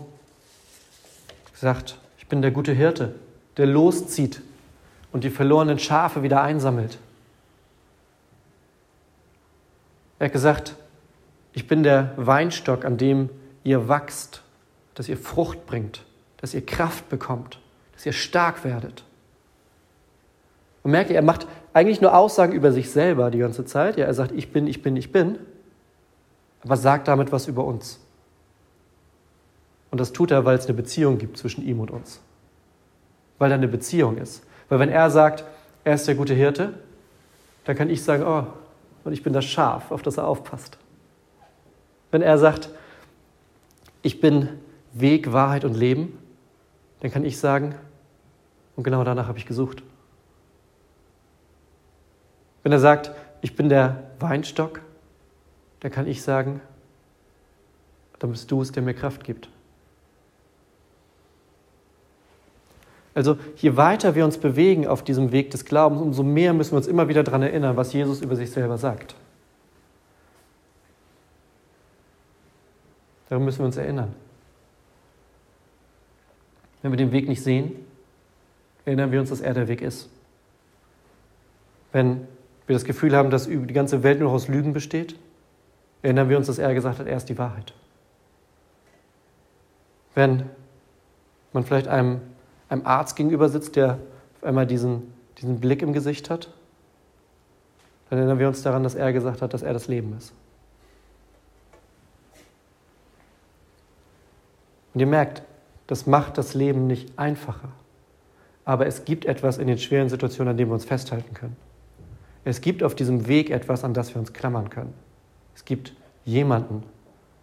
Er 1.58 1.72
gesagt, 1.72 1.98
ich 2.18 2.28
bin 2.28 2.40
der 2.40 2.52
gute 2.52 2.70
Hirte, 2.70 3.16
der 3.56 3.66
loszieht 3.66 4.42
und 5.10 5.24
die 5.24 5.30
verlorenen 5.30 5.80
Schafe 5.80 6.22
wieder 6.22 6.40
einsammelt. 6.40 6.98
Er 10.20 10.26
hat 10.26 10.32
gesagt, 10.32 10.76
ich 11.52 11.66
bin 11.66 11.82
der 11.82 12.12
Weinstock, 12.16 12.84
an 12.84 12.96
dem 12.96 13.28
ihr 13.64 13.88
wachst, 13.88 14.42
dass 14.94 15.08
ihr 15.08 15.16
Frucht 15.16 15.66
bringt, 15.66 16.04
dass 16.36 16.54
ihr 16.54 16.64
Kraft 16.64 17.08
bekommt, 17.08 17.58
dass 17.92 18.06
ihr 18.06 18.12
stark 18.12 18.62
werdet. 18.62 19.02
Und 20.84 20.92
merkt 20.92 21.10
ihr, 21.10 21.16
er 21.16 21.22
macht 21.22 21.48
eigentlich 21.72 22.00
nur 22.00 22.16
Aussagen 22.16 22.52
über 22.52 22.70
sich 22.70 22.92
selber 22.92 23.32
die 23.32 23.38
ganze 23.38 23.64
Zeit. 23.64 23.96
Ja, 23.96 24.06
er 24.06 24.14
sagt, 24.14 24.30
ich 24.30 24.52
bin, 24.52 24.68
ich 24.68 24.80
bin, 24.80 24.96
ich 24.96 25.10
bin, 25.10 25.40
aber 26.62 26.76
sagt 26.76 27.08
damit 27.08 27.32
was 27.32 27.48
über 27.48 27.64
uns. 27.64 27.98
Und 29.90 30.00
das 30.00 30.12
tut 30.12 30.30
er, 30.30 30.44
weil 30.44 30.58
es 30.58 30.66
eine 30.66 30.74
Beziehung 30.74 31.18
gibt 31.18 31.38
zwischen 31.38 31.66
ihm 31.66 31.80
und 31.80 31.90
uns. 31.90 32.20
Weil 33.38 33.48
da 33.48 33.54
eine 33.54 33.68
Beziehung 33.68 34.18
ist. 34.18 34.44
Weil 34.68 34.78
wenn 34.80 34.90
er 34.90 35.10
sagt, 35.10 35.44
er 35.84 35.94
ist 35.94 36.06
der 36.06 36.14
gute 36.14 36.34
Hirte, 36.34 36.74
dann 37.64 37.76
kann 37.76 37.90
ich 37.90 38.02
sagen, 38.02 38.22
oh, 38.24 38.46
und 39.04 39.12
ich 39.12 39.22
bin 39.22 39.32
das 39.32 39.44
Schaf, 39.44 39.90
auf 39.90 40.02
das 40.02 40.18
er 40.18 40.26
aufpasst. 40.26 40.78
Wenn 42.10 42.22
er 42.22 42.38
sagt, 42.38 42.70
ich 44.02 44.20
bin 44.20 44.48
Weg, 44.92 45.32
Wahrheit 45.32 45.64
und 45.64 45.74
Leben, 45.74 46.18
dann 47.00 47.10
kann 47.10 47.24
ich 47.24 47.38
sagen, 47.38 47.74
und 48.76 48.84
genau 48.84 49.04
danach 49.04 49.28
habe 49.28 49.38
ich 49.38 49.46
gesucht. 49.46 49.82
Wenn 52.62 52.72
er 52.72 52.80
sagt, 52.80 53.12
ich 53.40 53.56
bin 53.56 53.68
der 53.68 54.10
Weinstock, 54.18 54.80
dann 55.80 55.90
kann 55.90 56.06
ich 56.06 56.22
sagen, 56.22 56.60
dann 58.18 58.30
bist 58.30 58.50
du 58.50 58.62
es, 58.62 58.72
der 58.72 58.82
mir 58.82 58.94
Kraft 58.94 59.24
gibt. 59.24 59.48
Also 63.18 63.36
je 63.56 63.76
weiter 63.76 64.14
wir 64.14 64.24
uns 64.24 64.38
bewegen 64.38 64.86
auf 64.86 65.02
diesem 65.02 65.32
Weg 65.32 65.50
des 65.50 65.64
Glaubens, 65.64 66.00
umso 66.00 66.22
mehr 66.22 66.54
müssen 66.54 66.70
wir 66.70 66.76
uns 66.76 66.86
immer 66.86 67.08
wieder 67.08 67.24
daran 67.24 67.42
erinnern, 67.42 67.76
was 67.76 67.92
Jesus 67.92 68.20
über 68.20 68.36
sich 68.36 68.48
selber 68.48 68.78
sagt. 68.78 69.16
Darum 73.28 73.44
müssen 73.44 73.58
wir 73.58 73.66
uns 73.66 73.76
erinnern. 73.76 74.14
Wenn 76.80 76.92
wir 76.92 76.96
den 76.96 77.10
Weg 77.10 77.26
nicht 77.26 77.42
sehen, 77.42 77.72
erinnern 78.84 79.10
wir 79.10 79.18
uns, 79.18 79.30
dass 79.30 79.40
er 79.40 79.52
der 79.52 79.66
Weg 79.66 79.82
ist. 79.82 80.08
Wenn 81.90 82.28
wir 82.68 82.74
das 82.74 82.84
Gefühl 82.84 83.16
haben, 83.16 83.30
dass 83.30 83.48
die 83.48 83.66
ganze 83.72 84.04
Welt 84.04 84.20
nur 84.20 84.30
aus 84.30 84.46
Lügen 84.46 84.72
besteht, 84.72 85.16
erinnern 86.02 86.28
wir 86.28 86.36
uns, 86.36 86.46
dass 86.46 86.60
er 86.60 86.72
gesagt 86.72 87.00
hat, 87.00 87.08
er 87.08 87.16
ist 87.16 87.28
die 87.28 87.36
Wahrheit. 87.36 87.74
Wenn 90.14 90.44
man 91.52 91.64
vielleicht 91.64 91.88
einem 91.88 92.20
einem 92.68 92.86
Arzt 92.86 93.16
gegenüber 93.16 93.48
sitzt, 93.48 93.76
der 93.76 93.98
auf 94.36 94.44
einmal 94.44 94.66
diesen, 94.66 95.12
diesen 95.38 95.60
Blick 95.60 95.82
im 95.82 95.92
Gesicht 95.92 96.30
hat, 96.30 96.50
dann 98.10 98.18
erinnern 98.18 98.38
wir 98.38 98.48
uns 98.48 98.62
daran, 98.62 98.82
dass 98.82 98.94
er 98.94 99.12
gesagt 99.12 99.42
hat, 99.42 99.52
dass 99.52 99.62
er 99.62 99.72
das 99.72 99.88
Leben 99.88 100.16
ist. 100.16 100.32
Und 104.94 105.00
ihr 105.00 105.06
merkt, 105.06 105.42
das 105.86 106.06
macht 106.06 106.38
das 106.38 106.54
Leben 106.54 106.86
nicht 106.86 107.18
einfacher. 107.18 107.68
Aber 108.64 108.86
es 108.86 109.04
gibt 109.04 109.24
etwas 109.24 109.58
in 109.58 109.66
den 109.66 109.78
schweren 109.78 110.08
Situationen, 110.08 110.50
an 110.50 110.56
dem 110.56 110.68
wir 110.68 110.74
uns 110.74 110.84
festhalten 110.84 111.34
können. 111.34 111.56
Es 112.44 112.60
gibt 112.60 112.82
auf 112.82 112.94
diesem 112.94 113.26
Weg 113.26 113.50
etwas, 113.50 113.84
an 113.84 113.94
das 113.94 114.14
wir 114.14 114.20
uns 114.20 114.32
klammern 114.32 114.70
können. 114.70 114.94
Es 115.54 115.64
gibt 115.64 115.94
jemanden, 116.24 116.82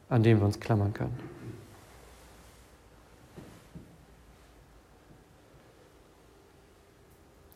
an 0.09 0.23
dem 0.23 0.39
wir 0.39 0.45
uns 0.45 0.59
klammern 0.59 0.93
können. 0.93 1.17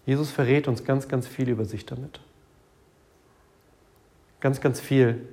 Jesus 0.10 0.32
verrät 0.32 0.68
uns 0.68 0.86
ganz, 0.86 1.08
ganz 1.08 1.28
viel 1.28 1.50
über 1.50 1.66
sich 1.66 1.86
damit. 1.86 2.20
Ganz, 4.40 4.60
ganz 4.60 4.80
viel, 4.80 5.30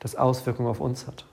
das 0.00 0.16
Auswirkungen 0.16 0.68
auf 0.68 0.80
uns 0.80 1.06
hat. 1.06 1.24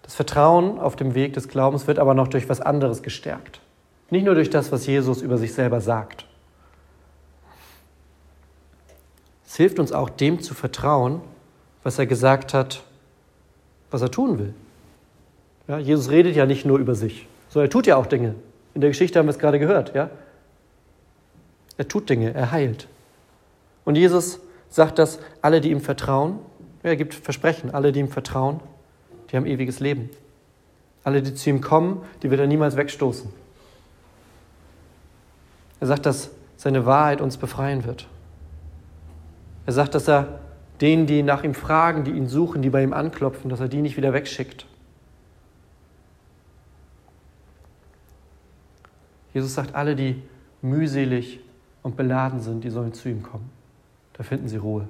Das 0.00 0.14
Vertrauen 0.14 0.78
auf 0.78 0.96
dem 0.96 1.14
Weg 1.14 1.34
des 1.34 1.48
Glaubens 1.48 1.86
wird 1.86 1.98
aber 1.98 2.14
noch 2.14 2.28
durch 2.28 2.48
was 2.48 2.62
anderes 2.62 3.02
gestärkt. 3.02 3.60
Nicht 4.08 4.24
nur 4.24 4.34
durch 4.34 4.48
das, 4.48 4.72
was 4.72 4.86
Jesus 4.86 5.20
über 5.20 5.36
sich 5.36 5.52
selber 5.52 5.82
sagt. 5.82 6.24
Es 9.46 9.56
hilft 9.56 9.78
uns 9.78 9.92
auch, 9.92 10.08
dem 10.08 10.40
zu 10.40 10.54
vertrauen, 10.54 11.20
was 11.82 11.98
er 11.98 12.06
gesagt 12.06 12.54
hat, 12.54 12.82
was 13.90 14.00
er 14.00 14.10
tun 14.10 14.38
will. 14.38 14.54
Ja, 15.66 15.78
Jesus 15.78 16.10
redet 16.10 16.36
ja 16.36 16.46
nicht 16.46 16.66
nur 16.66 16.78
über 16.78 16.94
sich, 16.94 17.26
sondern 17.48 17.68
er 17.68 17.70
tut 17.70 17.86
ja 17.86 17.96
auch 17.96 18.06
Dinge. 18.06 18.34
In 18.74 18.80
der 18.80 18.90
Geschichte 18.90 19.18
haben 19.18 19.26
wir 19.26 19.30
es 19.30 19.38
gerade 19.38 19.58
gehört. 19.58 19.94
Ja? 19.94 20.10
Er 21.76 21.88
tut 21.88 22.10
Dinge, 22.10 22.34
er 22.34 22.50
heilt. 22.50 22.88
Und 23.84 23.96
Jesus 23.96 24.40
sagt, 24.68 24.98
dass 24.98 25.18
alle, 25.40 25.60
die 25.60 25.70
ihm 25.70 25.80
vertrauen, 25.80 26.38
er 26.82 26.96
gibt 26.96 27.14
Versprechen, 27.14 27.72
alle, 27.72 27.92
die 27.92 28.00
ihm 28.00 28.08
vertrauen, 28.08 28.60
die 29.30 29.36
haben 29.36 29.46
ewiges 29.46 29.80
Leben. 29.80 30.10
Alle, 31.02 31.22
die 31.22 31.34
zu 31.34 31.50
ihm 31.50 31.60
kommen, 31.60 32.02
die 32.22 32.30
wird 32.30 32.40
er 32.40 32.46
niemals 32.46 32.76
wegstoßen. 32.76 33.30
Er 35.80 35.86
sagt, 35.86 36.06
dass 36.06 36.30
seine 36.56 36.86
Wahrheit 36.86 37.20
uns 37.20 37.36
befreien 37.36 37.84
wird. 37.84 38.06
Er 39.66 39.72
sagt, 39.72 39.94
dass 39.94 40.08
er 40.08 40.40
denen, 40.80 41.06
die 41.06 41.22
nach 41.22 41.42
ihm 41.42 41.54
fragen, 41.54 42.04
die 42.04 42.10
ihn 42.10 42.28
suchen, 42.28 42.62
die 42.62 42.70
bei 42.70 42.82
ihm 42.82 42.92
anklopfen, 42.92 43.50
dass 43.50 43.60
er 43.60 43.68
die 43.68 43.82
nicht 43.82 43.96
wieder 43.96 44.12
wegschickt. 44.12 44.66
Jesus 49.34 49.52
sagt, 49.52 49.74
alle, 49.74 49.96
die 49.96 50.22
mühselig 50.62 51.40
und 51.82 51.96
beladen 51.96 52.40
sind, 52.40 52.64
die 52.64 52.70
sollen 52.70 52.94
zu 52.94 53.08
ihm 53.08 53.22
kommen. 53.22 53.50
Da 54.14 54.22
finden 54.22 54.48
sie 54.48 54.56
Ruhe. 54.56 54.88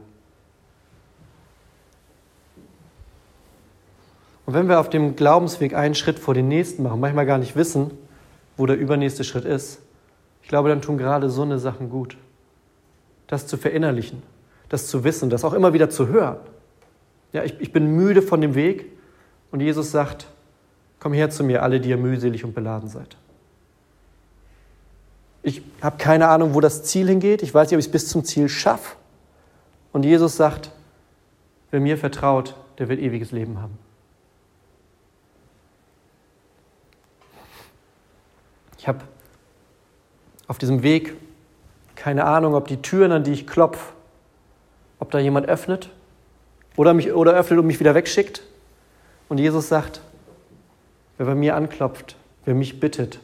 Und 4.47 4.53
wenn 4.53 4.69
wir 4.69 4.79
auf 4.79 4.91
dem 4.91 5.17
Glaubensweg 5.17 5.75
einen 5.75 5.95
Schritt 5.95 6.19
vor 6.19 6.35
den 6.35 6.49
nächsten 6.49 6.83
machen, 6.83 7.01
manchmal 7.01 7.25
gar 7.25 7.39
nicht 7.39 7.57
wissen, 7.57 7.91
wo 8.57 8.67
der 8.67 8.77
übernächste 8.77 9.25
Schritt 9.25 9.47
ist, 9.47 9.81
ich 10.43 10.49
glaube, 10.49 10.69
dann 10.69 10.83
tun 10.83 10.99
gerade 10.99 11.31
so 11.31 11.43
eine 11.43 11.59
Sachen 11.59 11.89
gut. 11.89 12.19
Das 13.27 13.47
zu 13.47 13.57
verinnerlichen, 13.57 14.23
das 14.69 14.87
zu 14.87 15.03
wissen, 15.03 15.31
das 15.31 15.45
auch 15.45 15.55
immer 15.55 15.73
wieder 15.73 15.89
zu 15.89 16.09
hören. 16.09 16.37
Ja, 17.33 17.43
ich, 17.43 17.59
ich 17.59 17.73
bin 17.73 17.97
müde 17.97 18.21
von 18.21 18.43
dem 18.43 18.55
Weg 18.55 18.93
und 19.51 19.61
Jesus 19.61 19.91
sagt, 19.91 20.27
komm 21.01 21.15
her 21.15 21.31
zu 21.31 21.43
mir, 21.43 21.63
alle, 21.63 21.81
die 21.81 21.89
ihr 21.89 21.97
mühselig 21.97 22.45
und 22.45 22.55
beladen 22.55 22.91
seid. 22.91 23.17
Ich 25.47 25.63
habe 25.83 25.99
keine 25.99 26.29
Ahnung, 26.29 26.55
wo 26.55 26.61
das 26.61 26.85
Ziel 26.85 27.07
hingeht. 27.07 27.43
Ich 27.43 27.53
weiß 27.53 27.69
nicht, 27.69 27.77
ob 27.77 27.81
ich 27.81 27.87
es 27.87 27.93
bis 27.93 28.09
zum 28.09 28.25
Ziel 28.25 28.49
schaffe. 28.49 28.97
Und 29.93 30.05
Jesus 30.05 30.37
sagt, 30.37 30.71
wer 31.71 31.81
mir 31.81 31.99
vertraut, 31.99 32.57
der 32.79 32.89
wird 32.89 32.99
ewiges 32.99 33.31
Leben 33.31 33.61
haben. 33.61 33.79
Ich 38.79 38.89
habe 38.89 39.01
auf 40.47 40.57
diesem 40.57 40.83
Weg 40.83 41.15
keine 41.95 42.25
Ahnung, 42.25 42.55
ob 42.55 42.67
die 42.67 42.81
Türen, 42.81 43.13
an 43.13 43.23
die 43.23 43.33
ich 43.33 43.47
klopfe, 43.47 43.93
ob 44.99 45.11
da 45.11 45.19
jemand 45.19 45.47
öffnet 45.47 45.91
oder, 46.77 46.95
mich, 46.95 47.13
oder 47.13 47.35
öffnet 47.35 47.59
und 47.61 47.67
mich 47.67 47.81
wieder 47.81 47.95
wegschickt. 47.95 48.43
Und 49.29 49.39
Jesus 49.39 49.69
sagt, 49.69 50.01
wer 51.19 51.27
bei 51.27 51.35
mir 51.35 51.55
anklopft, 51.55 52.17
wer 52.47 52.55
mich 52.55 52.81
bittet, 52.81 53.21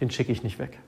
den 0.00 0.12
schicke 0.12 0.30
ich 0.30 0.44
nicht 0.44 0.60
weg. 0.60 0.78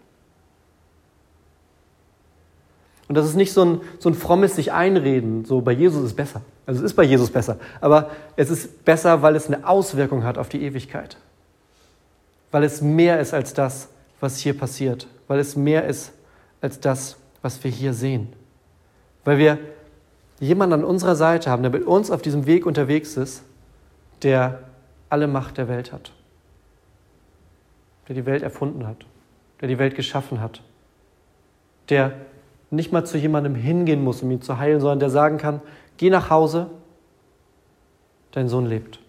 Und 3.08 3.14
das 3.14 3.26
ist 3.26 3.34
nicht 3.34 3.52
so 3.52 3.64
ein, 3.64 3.80
so 3.98 4.10
ein 4.10 4.14
frommes 4.14 4.54
sich 4.56 4.72
einreden, 4.72 5.46
so 5.46 5.62
bei 5.62 5.72
Jesus 5.72 6.04
ist 6.04 6.14
besser. 6.14 6.42
Also 6.66 6.80
es 6.80 6.92
ist 6.92 6.94
bei 6.94 7.04
Jesus 7.04 7.30
besser, 7.30 7.56
aber 7.80 8.10
es 8.36 8.50
ist 8.50 8.84
besser, 8.84 9.22
weil 9.22 9.34
es 9.34 9.46
eine 9.46 9.66
Auswirkung 9.66 10.24
hat 10.24 10.36
auf 10.36 10.50
die 10.50 10.62
Ewigkeit. 10.62 11.16
Weil 12.50 12.64
es 12.64 12.82
mehr 12.82 13.18
ist 13.18 13.32
als 13.32 13.54
das, 13.54 13.88
was 14.20 14.38
hier 14.38 14.56
passiert. 14.56 15.06
Weil 15.26 15.38
es 15.38 15.56
mehr 15.56 15.86
ist 15.86 16.12
als 16.60 16.80
das, 16.80 17.16
was 17.40 17.62
wir 17.64 17.70
hier 17.70 17.94
sehen. 17.94 18.32
Weil 19.24 19.38
wir 19.38 19.58
jemanden 20.40 20.74
an 20.74 20.84
unserer 20.84 21.16
Seite 21.16 21.50
haben, 21.50 21.62
der 21.62 21.72
mit 21.72 21.86
uns 21.86 22.10
auf 22.10 22.22
diesem 22.22 22.46
Weg 22.46 22.66
unterwegs 22.66 23.16
ist, 23.16 23.42
der 24.22 24.60
alle 25.08 25.26
Macht 25.26 25.56
der 25.56 25.68
Welt 25.68 25.92
hat. 25.92 26.12
Der 28.08 28.14
die 28.14 28.26
Welt 28.26 28.42
erfunden 28.42 28.86
hat. 28.86 29.06
Der 29.60 29.68
die 29.68 29.78
Welt 29.78 29.94
geschaffen 29.94 30.40
hat. 30.40 30.62
Der 31.88 32.12
nicht 32.70 32.92
mal 32.92 33.04
zu 33.04 33.18
jemandem 33.18 33.54
hingehen 33.54 34.02
muss, 34.02 34.22
um 34.22 34.30
ihn 34.30 34.42
zu 34.42 34.58
heilen, 34.58 34.80
sondern 34.80 35.00
der 35.00 35.10
sagen 35.10 35.38
kann, 35.38 35.60
geh 35.96 36.10
nach 36.10 36.30
Hause, 36.30 36.68
dein 38.32 38.48
Sohn 38.48 38.66
lebt, 38.66 39.00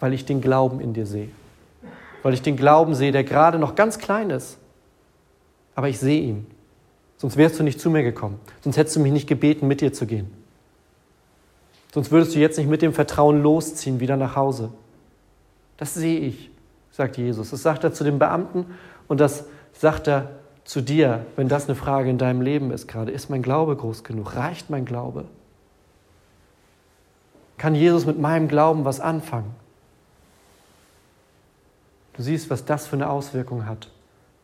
weil 0.00 0.12
ich 0.12 0.24
den 0.24 0.40
Glauben 0.40 0.80
in 0.80 0.92
dir 0.92 1.06
sehe. 1.06 1.28
Weil 2.22 2.34
ich 2.34 2.42
den 2.42 2.56
Glauben 2.56 2.94
sehe, 2.94 3.10
der 3.10 3.24
gerade 3.24 3.58
noch 3.58 3.74
ganz 3.74 3.98
klein 3.98 4.30
ist, 4.30 4.58
aber 5.74 5.88
ich 5.88 5.98
sehe 5.98 6.20
ihn. 6.20 6.46
Sonst 7.16 7.36
wärst 7.36 7.58
du 7.58 7.62
nicht 7.62 7.80
zu 7.80 7.90
mir 7.90 8.02
gekommen. 8.02 8.40
Sonst 8.62 8.76
hättest 8.76 8.96
du 8.96 9.00
mich 9.00 9.12
nicht 9.12 9.28
gebeten, 9.28 9.68
mit 9.68 9.80
dir 9.80 9.92
zu 9.92 10.06
gehen. 10.06 10.30
Sonst 11.92 12.10
würdest 12.10 12.34
du 12.34 12.38
jetzt 12.38 12.58
nicht 12.58 12.68
mit 12.68 12.82
dem 12.82 12.92
Vertrauen 12.92 13.42
losziehen, 13.42 14.00
wieder 14.00 14.16
nach 14.16 14.34
Hause. 14.34 14.70
Das 15.76 15.94
sehe 15.94 16.20
ich, 16.20 16.50
sagt 16.90 17.16
Jesus. 17.18 17.50
Das 17.50 17.62
sagt 17.62 17.84
er 17.84 17.92
zu 17.92 18.02
den 18.02 18.18
Beamten 18.18 18.66
und 19.08 19.20
das 19.20 19.44
sagt 19.72 20.08
er 20.08 20.41
zu 20.64 20.80
dir, 20.80 21.26
wenn 21.36 21.48
das 21.48 21.66
eine 21.66 21.74
Frage 21.74 22.10
in 22.10 22.18
deinem 22.18 22.40
Leben 22.40 22.70
ist 22.70 22.86
gerade. 22.86 23.10
Ist 23.10 23.30
mein 23.30 23.42
Glaube 23.42 23.76
groß 23.76 24.04
genug? 24.04 24.36
Reicht 24.36 24.70
mein 24.70 24.84
Glaube? 24.84 25.24
Kann 27.58 27.74
Jesus 27.74 28.06
mit 28.06 28.18
meinem 28.18 28.48
Glauben 28.48 28.84
was 28.84 29.00
anfangen? 29.00 29.54
Du 32.14 32.22
siehst, 32.22 32.50
was 32.50 32.64
das 32.64 32.86
für 32.86 32.96
eine 32.96 33.08
Auswirkung 33.08 33.66
hat, 33.66 33.88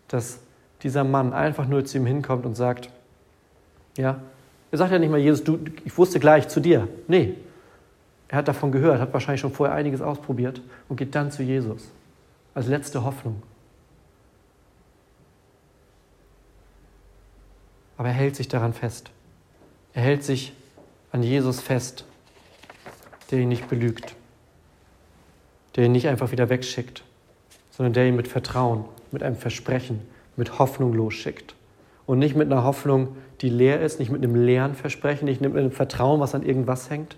dass 0.09 0.40
dieser 0.83 1.04
Mann 1.04 1.33
einfach 1.33 1.66
nur 1.66 1.85
zu 1.85 1.98
ihm 1.98 2.07
hinkommt 2.07 2.46
und 2.46 2.54
sagt, 2.54 2.90
ja, 3.96 4.20
er 4.70 4.78
sagt 4.78 4.92
ja 4.92 4.98
nicht 4.98 5.11
mal, 5.11 5.18
Jesus, 5.18 5.44
du, 5.44 5.59
ich 5.85 5.96
wusste 5.98 6.20
gleich 6.20 6.48
zu 6.48 6.61
dir. 6.61 6.88
Nee, 7.09 7.35
er 8.28 8.38
hat 8.38 8.48
davon 8.48 8.70
gehört, 8.70 9.00
hat 9.00 9.12
wahrscheinlich 9.12 9.40
schon 9.40 9.52
vorher 9.52 9.74
einiges 9.74 10.00
ausprobiert 10.00 10.61
und 10.88 10.96
geht 10.96 11.14
dann 11.14 11.31
zu 11.31 11.42
Jesus 11.42 11.90
als 12.54 12.66
letzte 12.66 13.04
Hoffnung. 13.04 13.42
Aber 17.98 18.08
er 18.08 18.14
hält 18.14 18.37
sich 18.37 18.48
daran 18.48 18.72
fest. 18.72 19.11
Er 19.92 20.02
hält 20.02 20.22
sich 20.22 20.54
an 21.12 21.22
Jesus 21.22 21.61
fest, 21.61 22.04
der 23.30 23.40
ihn 23.40 23.48
nicht 23.48 23.68
belügt, 23.68 24.14
der 25.76 25.84
ihn 25.84 25.92
nicht 25.92 26.08
einfach 26.08 26.30
wieder 26.30 26.48
wegschickt, 26.48 27.02
sondern 27.70 27.92
der 27.92 28.06
ihn 28.06 28.16
mit 28.16 28.28
Vertrauen, 28.28 28.84
mit 29.11 29.22
einem 29.22 29.37
Versprechen, 29.37 30.00
mit 30.37 30.58
Hoffnung 30.58 30.94
losschickt. 30.94 31.54
Und 32.06 32.20
nicht 32.20 32.37
mit 32.37 32.50
einer 32.50 32.62
Hoffnung, 32.62 33.16
die 33.40 33.50
leer 33.50 33.82
ist, 33.82 33.98
nicht 33.98 34.11
mit 34.11 34.22
einem 34.22 34.34
leeren 34.34 34.74
Versprechen, 34.74 35.26
nicht 35.26 35.40
mit 35.40 35.54
einem 35.54 35.72
Vertrauen, 35.72 36.20
was 36.20 36.34
an 36.34 36.44
irgendwas 36.44 36.88
hängt, 36.88 37.16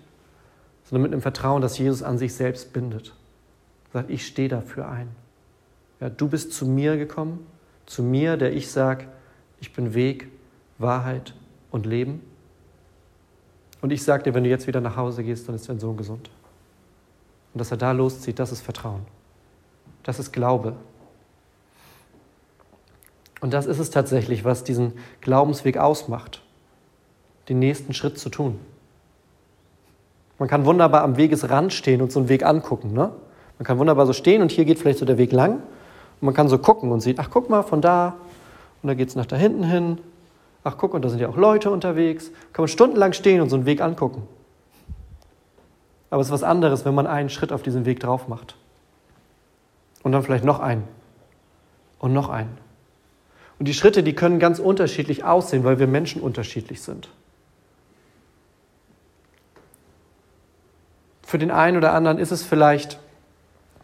sondern 0.83 1.03
mit 1.03 1.13
einem 1.13 1.21
Vertrauen, 1.21 1.61
das 1.61 1.77
Jesus 1.77 2.01
an 2.03 2.17
sich 2.17 2.33
selbst 2.33 2.73
bindet. 2.73 3.13
Er 3.93 4.01
sagt, 4.01 4.09
ich 4.09 4.25
stehe 4.25 4.49
dafür 4.49 4.89
ein. 4.89 5.09
Ja, 5.99 6.09
du 6.09 6.27
bist 6.27 6.53
zu 6.53 6.65
mir 6.65 6.97
gekommen, 6.97 7.45
zu 7.85 8.01
mir, 8.01 8.35
der 8.35 8.53
ich 8.53 8.71
sage, 8.71 9.05
ich 9.59 9.73
bin 9.73 9.93
Weg, 9.93 10.27
Wahrheit 10.81 11.33
und 11.71 11.85
Leben. 11.85 12.21
Und 13.81 13.91
ich 13.91 14.03
sage 14.03 14.23
dir, 14.23 14.33
wenn 14.33 14.43
du 14.43 14.49
jetzt 14.49 14.67
wieder 14.67 14.81
nach 14.81 14.95
Hause 14.95 15.23
gehst, 15.23 15.47
dann 15.47 15.55
ist 15.55 15.67
dein 15.67 15.79
Sohn 15.79 15.97
gesund. 15.97 16.29
Und 17.53 17.59
dass 17.59 17.71
er 17.71 17.77
da 17.77 17.91
loszieht, 17.91 18.39
das 18.39 18.51
ist 18.51 18.61
Vertrauen. 18.61 19.01
Das 20.03 20.19
ist 20.19 20.31
Glaube. 20.31 20.75
Und 23.41 23.53
das 23.53 23.65
ist 23.65 23.79
es 23.79 23.89
tatsächlich, 23.89 24.45
was 24.45 24.63
diesen 24.63 24.93
Glaubensweg 25.19 25.77
ausmacht, 25.77 26.43
den 27.49 27.59
nächsten 27.59 27.93
Schritt 27.93 28.19
zu 28.19 28.29
tun. 28.29 28.59
Man 30.37 30.47
kann 30.47 30.65
wunderbar 30.65 31.03
am 31.03 31.17
Wegesrand 31.17 31.73
stehen 31.73 32.01
und 32.01 32.11
so 32.11 32.19
einen 32.19 32.29
Weg 32.29 32.45
angucken. 32.45 32.93
Ne? 32.93 33.11
Man 33.57 33.65
kann 33.65 33.77
wunderbar 33.79 34.05
so 34.05 34.13
stehen 34.13 34.41
und 34.41 34.51
hier 34.51 34.65
geht 34.65 34.79
vielleicht 34.79 34.99
so 34.99 35.05
der 35.05 35.17
Weg 35.17 35.31
lang. 35.31 35.55
Und 35.55 36.25
man 36.25 36.33
kann 36.33 36.47
so 36.47 36.59
gucken 36.59 36.91
und 36.91 37.01
sieht, 37.01 37.19
ach 37.19 37.29
guck 37.31 37.49
mal, 37.49 37.63
von 37.63 37.81
da 37.81 38.15
und 38.81 38.87
da 38.87 38.93
geht 38.93 39.09
es 39.09 39.15
nach 39.15 39.25
da 39.25 39.35
hinten 39.35 39.63
hin 39.63 39.99
Ach, 40.63 40.77
guck, 40.77 40.93
und 40.93 41.03
da 41.03 41.09
sind 41.09 41.19
ja 41.19 41.29
auch 41.29 41.37
Leute 41.37 41.71
unterwegs. 41.71 42.31
Kann 42.53 42.63
man 42.63 42.67
stundenlang 42.67 43.13
stehen 43.13 43.41
und 43.41 43.49
so 43.49 43.55
einen 43.55 43.65
Weg 43.65 43.81
angucken. 43.81 44.27
Aber 46.09 46.21
es 46.21 46.27
ist 46.27 46.33
was 46.33 46.43
anderes, 46.43 46.85
wenn 46.85 46.93
man 46.93 47.07
einen 47.07 47.29
Schritt 47.29 47.51
auf 47.51 47.63
diesen 47.63 47.85
Weg 47.85 47.99
drauf 47.99 48.27
macht. 48.27 48.55
Und 50.03 50.11
dann 50.11 50.23
vielleicht 50.23 50.43
noch 50.43 50.59
einen. 50.59 50.83
Und 51.99 52.13
noch 52.13 52.29
einen. 52.29 52.57
Und 53.59 53.67
die 53.67 53.73
Schritte, 53.73 54.03
die 54.03 54.13
können 54.13 54.39
ganz 54.39 54.59
unterschiedlich 54.59 55.23
aussehen, 55.23 55.63
weil 55.63 55.79
wir 55.79 55.87
Menschen 55.87 56.21
unterschiedlich 56.21 56.81
sind. 56.81 57.09
Für 61.23 61.37
den 61.37 61.51
einen 61.51 61.77
oder 61.77 61.93
anderen 61.93 62.17
ist 62.17 62.31
es 62.31 62.43
vielleicht, 62.43 62.99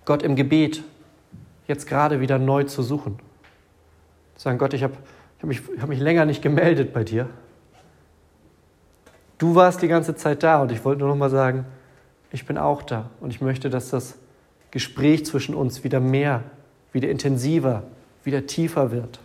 Gott 0.03 0.21
im 0.21 0.35
Gebet 0.35 0.83
jetzt 1.67 1.87
gerade 1.87 2.19
wieder 2.19 2.39
neu 2.39 2.63
zu 2.63 2.81
suchen. 2.81 3.19
Sagen, 4.35 4.57
Gott, 4.57 4.73
ich 4.73 4.83
habe 4.83 4.97
ich 5.37 5.43
habe 5.43 5.47
mich, 5.47 5.61
hab 5.81 5.89
mich 5.89 5.99
länger 5.99 6.25
nicht 6.25 6.41
gemeldet 6.41 6.93
bei 6.93 7.03
dir. 7.03 7.29
Du 9.37 9.53
warst 9.53 9.81
die 9.81 9.87
ganze 9.87 10.15
Zeit 10.15 10.41
da 10.41 10.61
und 10.61 10.71
ich 10.71 10.83
wollte 10.83 10.99
nur 10.99 11.09
noch 11.09 11.15
mal 11.15 11.29
sagen, 11.29 11.65
ich 12.31 12.45
bin 12.45 12.57
auch 12.57 12.81
da 12.81 13.09
und 13.21 13.29
ich 13.29 13.39
möchte, 13.39 13.69
dass 13.69 13.89
das 13.89 14.17
Gespräch 14.71 15.25
zwischen 15.25 15.53
uns 15.53 15.83
wieder 15.83 15.99
mehr, 15.99 16.43
wieder 16.91 17.09
intensiver, 17.09 17.83
wieder 18.23 18.47
tiefer 18.47 18.91
wird. 18.91 19.19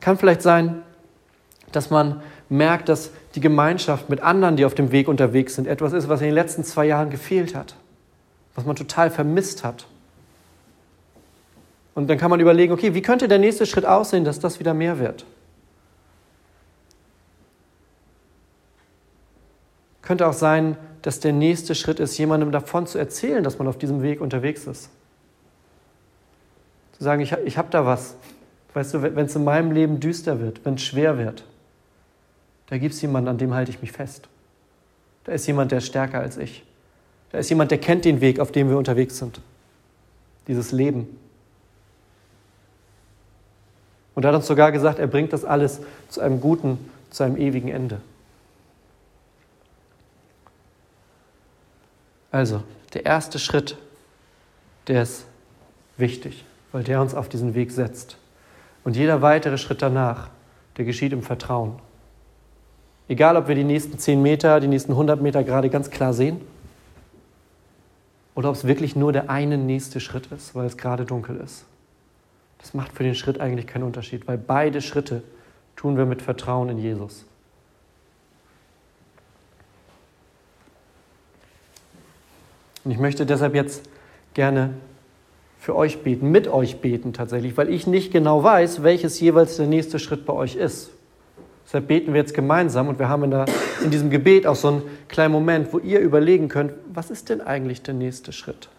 Kann 0.00 0.16
vielleicht 0.16 0.42
sein, 0.42 0.82
dass 1.72 1.90
man 1.90 2.22
merkt, 2.48 2.88
dass 2.88 3.10
die 3.34 3.40
Gemeinschaft 3.40 4.08
mit 4.08 4.20
anderen, 4.20 4.56
die 4.56 4.64
auf 4.64 4.74
dem 4.74 4.90
Weg 4.90 5.06
unterwegs 5.06 5.54
sind, 5.54 5.68
etwas 5.68 5.92
ist, 5.92 6.08
was 6.08 6.20
in 6.20 6.26
den 6.26 6.34
letzten 6.34 6.64
zwei 6.64 6.86
Jahren 6.86 7.10
gefehlt 7.10 7.54
hat, 7.54 7.76
was 8.54 8.64
man 8.64 8.74
total 8.74 9.10
vermisst 9.10 9.64
hat. 9.64 9.86
Und 11.98 12.06
dann 12.06 12.16
kann 12.16 12.30
man 12.30 12.38
überlegen, 12.38 12.72
okay, 12.72 12.94
wie 12.94 13.02
könnte 13.02 13.26
der 13.26 13.40
nächste 13.40 13.66
Schritt 13.66 13.84
aussehen, 13.84 14.22
dass 14.22 14.38
das 14.38 14.60
wieder 14.60 14.72
mehr 14.72 15.00
wird? 15.00 15.26
Könnte 20.02 20.28
auch 20.28 20.32
sein, 20.32 20.76
dass 21.02 21.18
der 21.18 21.32
nächste 21.32 21.74
Schritt 21.74 21.98
ist, 21.98 22.16
jemandem 22.16 22.52
davon 22.52 22.86
zu 22.86 22.98
erzählen, 22.98 23.42
dass 23.42 23.58
man 23.58 23.66
auf 23.66 23.78
diesem 23.78 24.00
Weg 24.00 24.20
unterwegs 24.20 24.68
ist. 24.68 24.90
Zu 26.96 27.02
sagen, 27.02 27.20
ich, 27.20 27.32
ich 27.32 27.58
habe 27.58 27.68
da 27.72 27.84
was. 27.84 28.14
Weißt 28.74 28.94
du, 28.94 29.02
wenn 29.02 29.26
es 29.26 29.34
in 29.34 29.42
meinem 29.42 29.72
Leben 29.72 29.98
düster 29.98 30.38
wird, 30.38 30.64
wenn 30.64 30.74
es 30.74 30.82
schwer 30.82 31.18
wird, 31.18 31.42
da 32.68 32.78
gibt 32.78 32.94
es 32.94 33.02
jemanden, 33.02 33.28
an 33.28 33.38
dem 33.38 33.54
halte 33.54 33.72
ich 33.72 33.82
mich 33.82 33.90
fest. 33.90 34.28
Da 35.24 35.32
ist 35.32 35.48
jemand, 35.48 35.72
der 35.72 35.78
ist 35.78 35.86
stärker 35.86 36.20
als 36.20 36.36
ich. 36.36 36.62
Da 37.32 37.38
ist 37.38 37.50
jemand, 37.50 37.72
der 37.72 37.78
kennt 37.78 38.04
den 38.04 38.20
Weg, 38.20 38.38
auf 38.38 38.52
dem 38.52 38.68
wir 38.68 38.78
unterwegs 38.78 39.18
sind. 39.18 39.40
Dieses 40.46 40.70
Leben. 40.70 41.18
Und 44.18 44.24
er 44.24 44.30
hat 44.30 44.34
uns 44.34 44.48
sogar 44.48 44.72
gesagt, 44.72 44.98
er 44.98 45.06
bringt 45.06 45.32
das 45.32 45.44
alles 45.44 45.80
zu 46.08 46.20
einem 46.20 46.40
guten, 46.40 46.90
zu 47.08 47.22
einem 47.22 47.36
ewigen 47.36 47.68
Ende. 47.68 48.00
Also, 52.32 52.64
der 52.94 53.06
erste 53.06 53.38
Schritt, 53.38 53.78
der 54.88 55.04
ist 55.04 55.24
wichtig, 55.98 56.44
weil 56.72 56.82
der 56.82 57.00
uns 57.00 57.14
auf 57.14 57.28
diesen 57.28 57.54
Weg 57.54 57.70
setzt. 57.70 58.16
Und 58.82 58.96
jeder 58.96 59.22
weitere 59.22 59.56
Schritt 59.56 59.82
danach, 59.82 60.30
der 60.78 60.84
geschieht 60.84 61.12
im 61.12 61.22
Vertrauen. 61.22 61.78
Egal, 63.06 63.36
ob 63.36 63.46
wir 63.46 63.54
die 63.54 63.62
nächsten 63.62 64.00
10 64.00 64.20
Meter, 64.20 64.58
die 64.58 64.66
nächsten 64.66 64.90
100 64.90 65.22
Meter 65.22 65.44
gerade 65.44 65.70
ganz 65.70 65.90
klar 65.90 66.12
sehen 66.12 66.40
oder 68.34 68.48
ob 68.48 68.56
es 68.56 68.66
wirklich 68.66 68.96
nur 68.96 69.12
der 69.12 69.30
eine 69.30 69.58
nächste 69.58 70.00
Schritt 70.00 70.26
ist, 70.32 70.56
weil 70.56 70.66
es 70.66 70.76
gerade 70.76 71.04
dunkel 71.04 71.36
ist. 71.36 71.66
Das 72.58 72.74
macht 72.74 72.92
für 72.92 73.04
den 73.04 73.14
Schritt 73.14 73.40
eigentlich 73.40 73.66
keinen 73.66 73.84
Unterschied, 73.84 74.26
weil 74.26 74.36
beide 74.36 74.82
Schritte 74.82 75.22
tun 75.76 75.96
wir 75.96 76.06
mit 76.06 76.22
Vertrauen 76.22 76.68
in 76.68 76.78
Jesus. 76.78 77.24
Und 82.84 82.90
ich 82.90 82.98
möchte 82.98 83.26
deshalb 83.26 83.54
jetzt 83.54 83.88
gerne 84.34 84.74
für 85.58 85.76
euch 85.76 86.02
beten, 86.02 86.30
mit 86.30 86.48
euch 86.48 86.80
beten 86.80 87.12
tatsächlich, 87.12 87.56
weil 87.56 87.68
ich 87.68 87.86
nicht 87.86 88.12
genau 88.12 88.42
weiß, 88.42 88.82
welches 88.82 89.20
jeweils 89.20 89.56
der 89.56 89.66
nächste 89.66 89.98
Schritt 89.98 90.24
bei 90.24 90.32
euch 90.32 90.56
ist. 90.56 90.90
Deshalb 91.66 91.88
beten 91.88 92.14
wir 92.14 92.20
jetzt 92.20 92.32
gemeinsam 92.32 92.88
und 92.88 92.98
wir 92.98 93.08
haben 93.08 93.24
in, 93.24 93.30
der, 93.30 93.44
in 93.84 93.90
diesem 93.90 94.08
Gebet 94.08 94.46
auch 94.46 94.56
so 94.56 94.68
einen 94.68 94.82
kleinen 95.08 95.32
Moment, 95.32 95.72
wo 95.72 95.78
ihr 95.78 96.00
überlegen 96.00 96.48
könnt, 96.48 96.72
was 96.92 97.10
ist 97.10 97.28
denn 97.28 97.42
eigentlich 97.42 97.82
der 97.82 97.94
nächste 97.94 98.32
Schritt? 98.32 98.70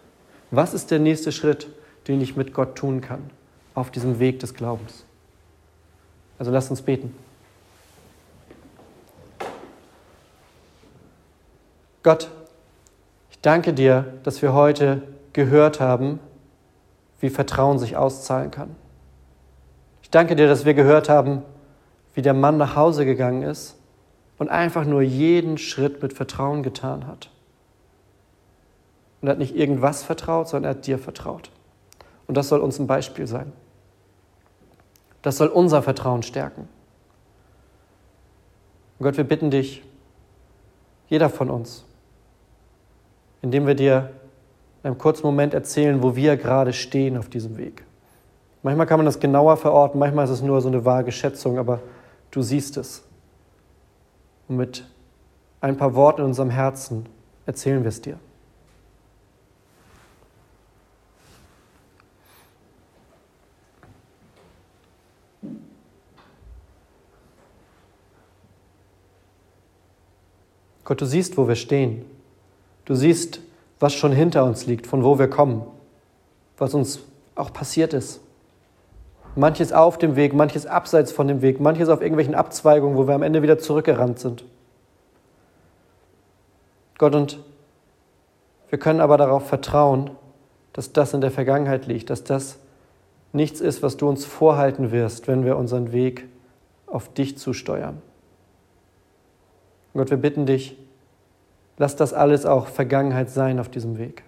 Was 0.50 0.74
ist 0.74 0.90
der 0.90 0.98
nächste 0.98 1.30
Schritt, 1.30 1.68
den 2.08 2.20
ich 2.20 2.36
mit 2.36 2.52
Gott 2.52 2.76
tun 2.76 3.00
kann 3.00 3.30
auf 3.74 3.90
diesem 3.90 4.18
Weg 4.18 4.40
des 4.40 4.54
Glaubens? 4.54 5.04
Also 6.38 6.50
lasst 6.50 6.70
uns 6.70 6.82
beten. 6.82 7.14
Gott, 12.02 12.30
ich 13.30 13.40
danke 13.40 13.74
dir, 13.74 14.14
dass 14.22 14.40
wir 14.40 14.54
heute 14.54 15.02
gehört 15.34 15.80
haben, 15.80 16.18
wie 17.20 17.28
Vertrauen 17.28 17.78
sich 17.78 17.96
auszahlen 17.96 18.50
kann. 18.50 18.74
Ich 20.02 20.10
danke 20.10 20.34
dir, 20.34 20.48
dass 20.48 20.64
wir 20.64 20.74
gehört 20.74 21.08
haben, 21.08 21.42
wie 22.14 22.22
der 22.22 22.34
Mann 22.34 22.56
nach 22.56 22.74
Hause 22.74 23.04
gegangen 23.04 23.42
ist 23.42 23.76
und 24.38 24.48
einfach 24.48 24.86
nur 24.86 25.02
jeden 25.02 25.58
Schritt 25.58 26.02
mit 26.02 26.14
Vertrauen 26.14 26.62
getan 26.62 27.06
hat. 27.06 27.30
Und 29.20 29.28
er 29.28 29.32
hat 29.32 29.38
nicht 29.38 29.54
irgendwas 29.54 30.02
vertraut, 30.02 30.48
sondern 30.48 30.72
er 30.72 30.78
hat 30.78 30.86
dir 30.86 30.98
vertraut. 30.98 31.50
Und 32.30 32.36
das 32.36 32.46
soll 32.46 32.60
uns 32.60 32.78
ein 32.78 32.86
Beispiel 32.86 33.26
sein. 33.26 33.52
Das 35.20 35.36
soll 35.36 35.48
unser 35.48 35.82
Vertrauen 35.82 36.22
stärken. 36.22 36.68
Und 38.96 39.04
Gott, 39.04 39.16
wir 39.16 39.24
bitten 39.24 39.50
dich, 39.50 39.82
jeder 41.08 41.28
von 41.28 41.50
uns, 41.50 41.84
indem 43.42 43.66
wir 43.66 43.74
dir 43.74 44.12
in 44.84 44.90
einem 44.90 44.98
kurzen 44.98 45.26
Moment 45.26 45.54
erzählen, 45.54 46.04
wo 46.04 46.14
wir 46.14 46.36
gerade 46.36 46.72
stehen 46.72 47.18
auf 47.18 47.28
diesem 47.28 47.56
Weg. 47.56 47.82
Manchmal 48.62 48.86
kann 48.86 49.00
man 49.00 49.06
das 49.06 49.18
genauer 49.18 49.56
verorten, 49.56 49.98
manchmal 49.98 50.24
ist 50.26 50.30
es 50.30 50.40
nur 50.40 50.60
so 50.60 50.68
eine 50.68 50.84
vage 50.84 51.10
Schätzung, 51.10 51.58
aber 51.58 51.80
du 52.30 52.42
siehst 52.42 52.76
es. 52.76 53.02
Und 54.46 54.56
mit 54.56 54.84
ein 55.60 55.76
paar 55.76 55.96
Worten 55.96 56.20
in 56.20 56.28
unserem 56.28 56.50
Herzen 56.50 57.06
erzählen 57.44 57.82
wir 57.82 57.88
es 57.88 58.00
dir. 58.00 58.20
Gott, 70.90 71.00
du 71.00 71.06
siehst, 71.06 71.38
wo 71.38 71.46
wir 71.46 71.54
stehen. 71.54 72.04
Du 72.84 72.96
siehst, 72.96 73.38
was 73.78 73.94
schon 73.94 74.10
hinter 74.10 74.42
uns 74.42 74.66
liegt, 74.66 74.88
von 74.88 75.04
wo 75.04 75.20
wir 75.20 75.30
kommen, 75.30 75.62
was 76.58 76.74
uns 76.74 76.98
auch 77.36 77.52
passiert 77.52 77.94
ist. 77.94 78.20
Manches 79.36 79.72
auf 79.72 79.98
dem 79.98 80.16
Weg, 80.16 80.34
manches 80.34 80.66
abseits 80.66 81.12
von 81.12 81.28
dem 81.28 81.42
Weg, 81.42 81.60
manches 81.60 81.88
auf 81.88 82.00
irgendwelchen 82.00 82.34
Abzweigungen, 82.34 82.96
wo 82.96 83.06
wir 83.06 83.14
am 83.14 83.22
Ende 83.22 83.40
wieder 83.40 83.56
zurückgerannt 83.56 84.18
sind. 84.18 84.44
Gott, 86.98 87.14
und 87.14 87.38
wir 88.68 88.80
können 88.80 88.98
aber 88.98 89.16
darauf 89.16 89.46
vertrauen, 89.46 90.10
dass 90.72 90.92
das 90.92 91.14
in 91.14 91.20
der 91.20 91.30
Vergangenheit 91.30 91.86
liegt, 91.86 92.10
dass 92.10 92.24
das 92.24 92.58
nichts 93.32 93.60
ist, 93.60 93.84
was 93.84 93.96
du 93.96 94.08
uns 94.08 94.24
vorhalten 94.24 94.90
wirst, 94.90 95.28
wenn 95.28 95.44
wir 95.44 95.56
unseren 95.56 95.92
Weg 95.92 96.26
auf 96.88 97.14
dich 97.14 97.38
zusteuern. 97.38 98.02
Gott, 99.94 100.10
wir 100.10 100.18
bitten 100.18 100.46
dich, 100.46 100.76
lass 101.80 101.96
das 101.96 102.12
alles 102.12 102.46
auch 102.46 102.68
Vergangenheit 102.68 103.28
sein 103.30 103.58
auf 103.58 103.68
diesem 103.68 103.98
Weg. 103.98 104.22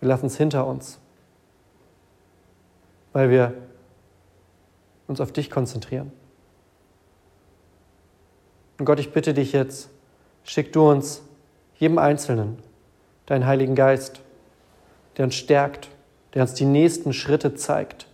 Wir 0.00 0.08
lassen 0.08 0.26
es 0.26 0.36
hinter 0.36 0.66
uns 0.66 0.98
weil 3.12 3.30
wir 3.30 3.54
uns 5.06 5.20
auf 5.20 5.32
dich 5.32 5.50
konzentrieren. 5.50 6.12
Und 8.78 8.86
Gott, 8.86 8.98
ich 8.98 9.12
bitte 9.12 9.34
dich 9.34 9.52
jetzt, 9.52 9.90
schick 10.44 10.72
du 10.72 10.90
uns, 10.90 11.22
jedem 11.76 11.98
Einzelnen, 11.98 12.58
deinen 13.26 13.46
Heiligen 13.46 13.74
Geist, 13.74 14.20
der 15.16 15.26
uns 15.26 15.34
stärkt, 15.34 15.90
der 16.34 16.42
uns 16.42 16.54
die 16.54 16.64
nächsten 16.64 17.12
Schritte 17.12 17.54
zeigt, 17.54 18.06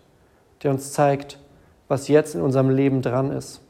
der 0.62 0.72
uns 0.72 0.92
zeigt, 0.92 1.38
was 1.86 2.08
jetzt 2.08 2.34
in 2.34 2.42
unserem 2.42 2.70
Leben 2.70 3.02
dran 3.02 3.30
ist, 3.30 3.60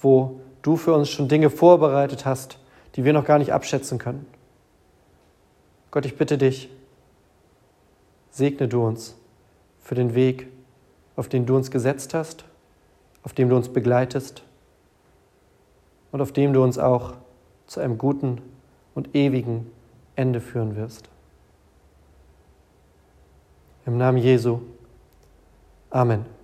wo 0.00 0.40
du 0.62 0.76
für 0.76 0.92
uns 0.92 1.08
schon 1.08 1.28
Dinge 1.28 1.50
vorbereitet 1.50 2.26
hast, 2.26 2.58
die 2.96 3.04
wir 3.04 3.12
noch 3.12 3.24
gar 3.24 3.38
nicht 3.38 3.52
abschätzen 3.52 3.98
können. 3.98 4.26
Gott, 5.90 6.06
ich 6.06 6.16
bitte 6.16 6.38
dich, 6.38 6.70
segne 8.30 8.68
du 8.68 8.84
uns 8.84 9.16
für 9.80 9.94
den 9.94 10.14
Weg, 10.14 10.48
auf 11.16 11.28
den 11.28 11.46
du 11.46 11.56
uns 11.56 11.70
gesetzt 11.70 12.14
hast, 12.14 12.44
auf 13.22 13.32
dem 13.32 13.48
du 13.48 13.56
uns 13.56 13.68
begleitest 13.68 14.42
und 16.12 16.20
auf 16.20 16.32
dem 16.32 16.52
du 16.52 16.62
uns 16.62 16.78
auch 16.78 17.14
zu 17.66 17.80
einem 17.80 17.98
guten 17.98 18.40
und 18.94 19.14
ewigen 19.14 19.70
Ende 20.16 20.40
führen 20.40 20.76
wirst. 20.76 21.08
Im 23.86 23.96
Namen 23.96 24.18
Jesu. 24.18 24.60
Amen. 25.90 26.39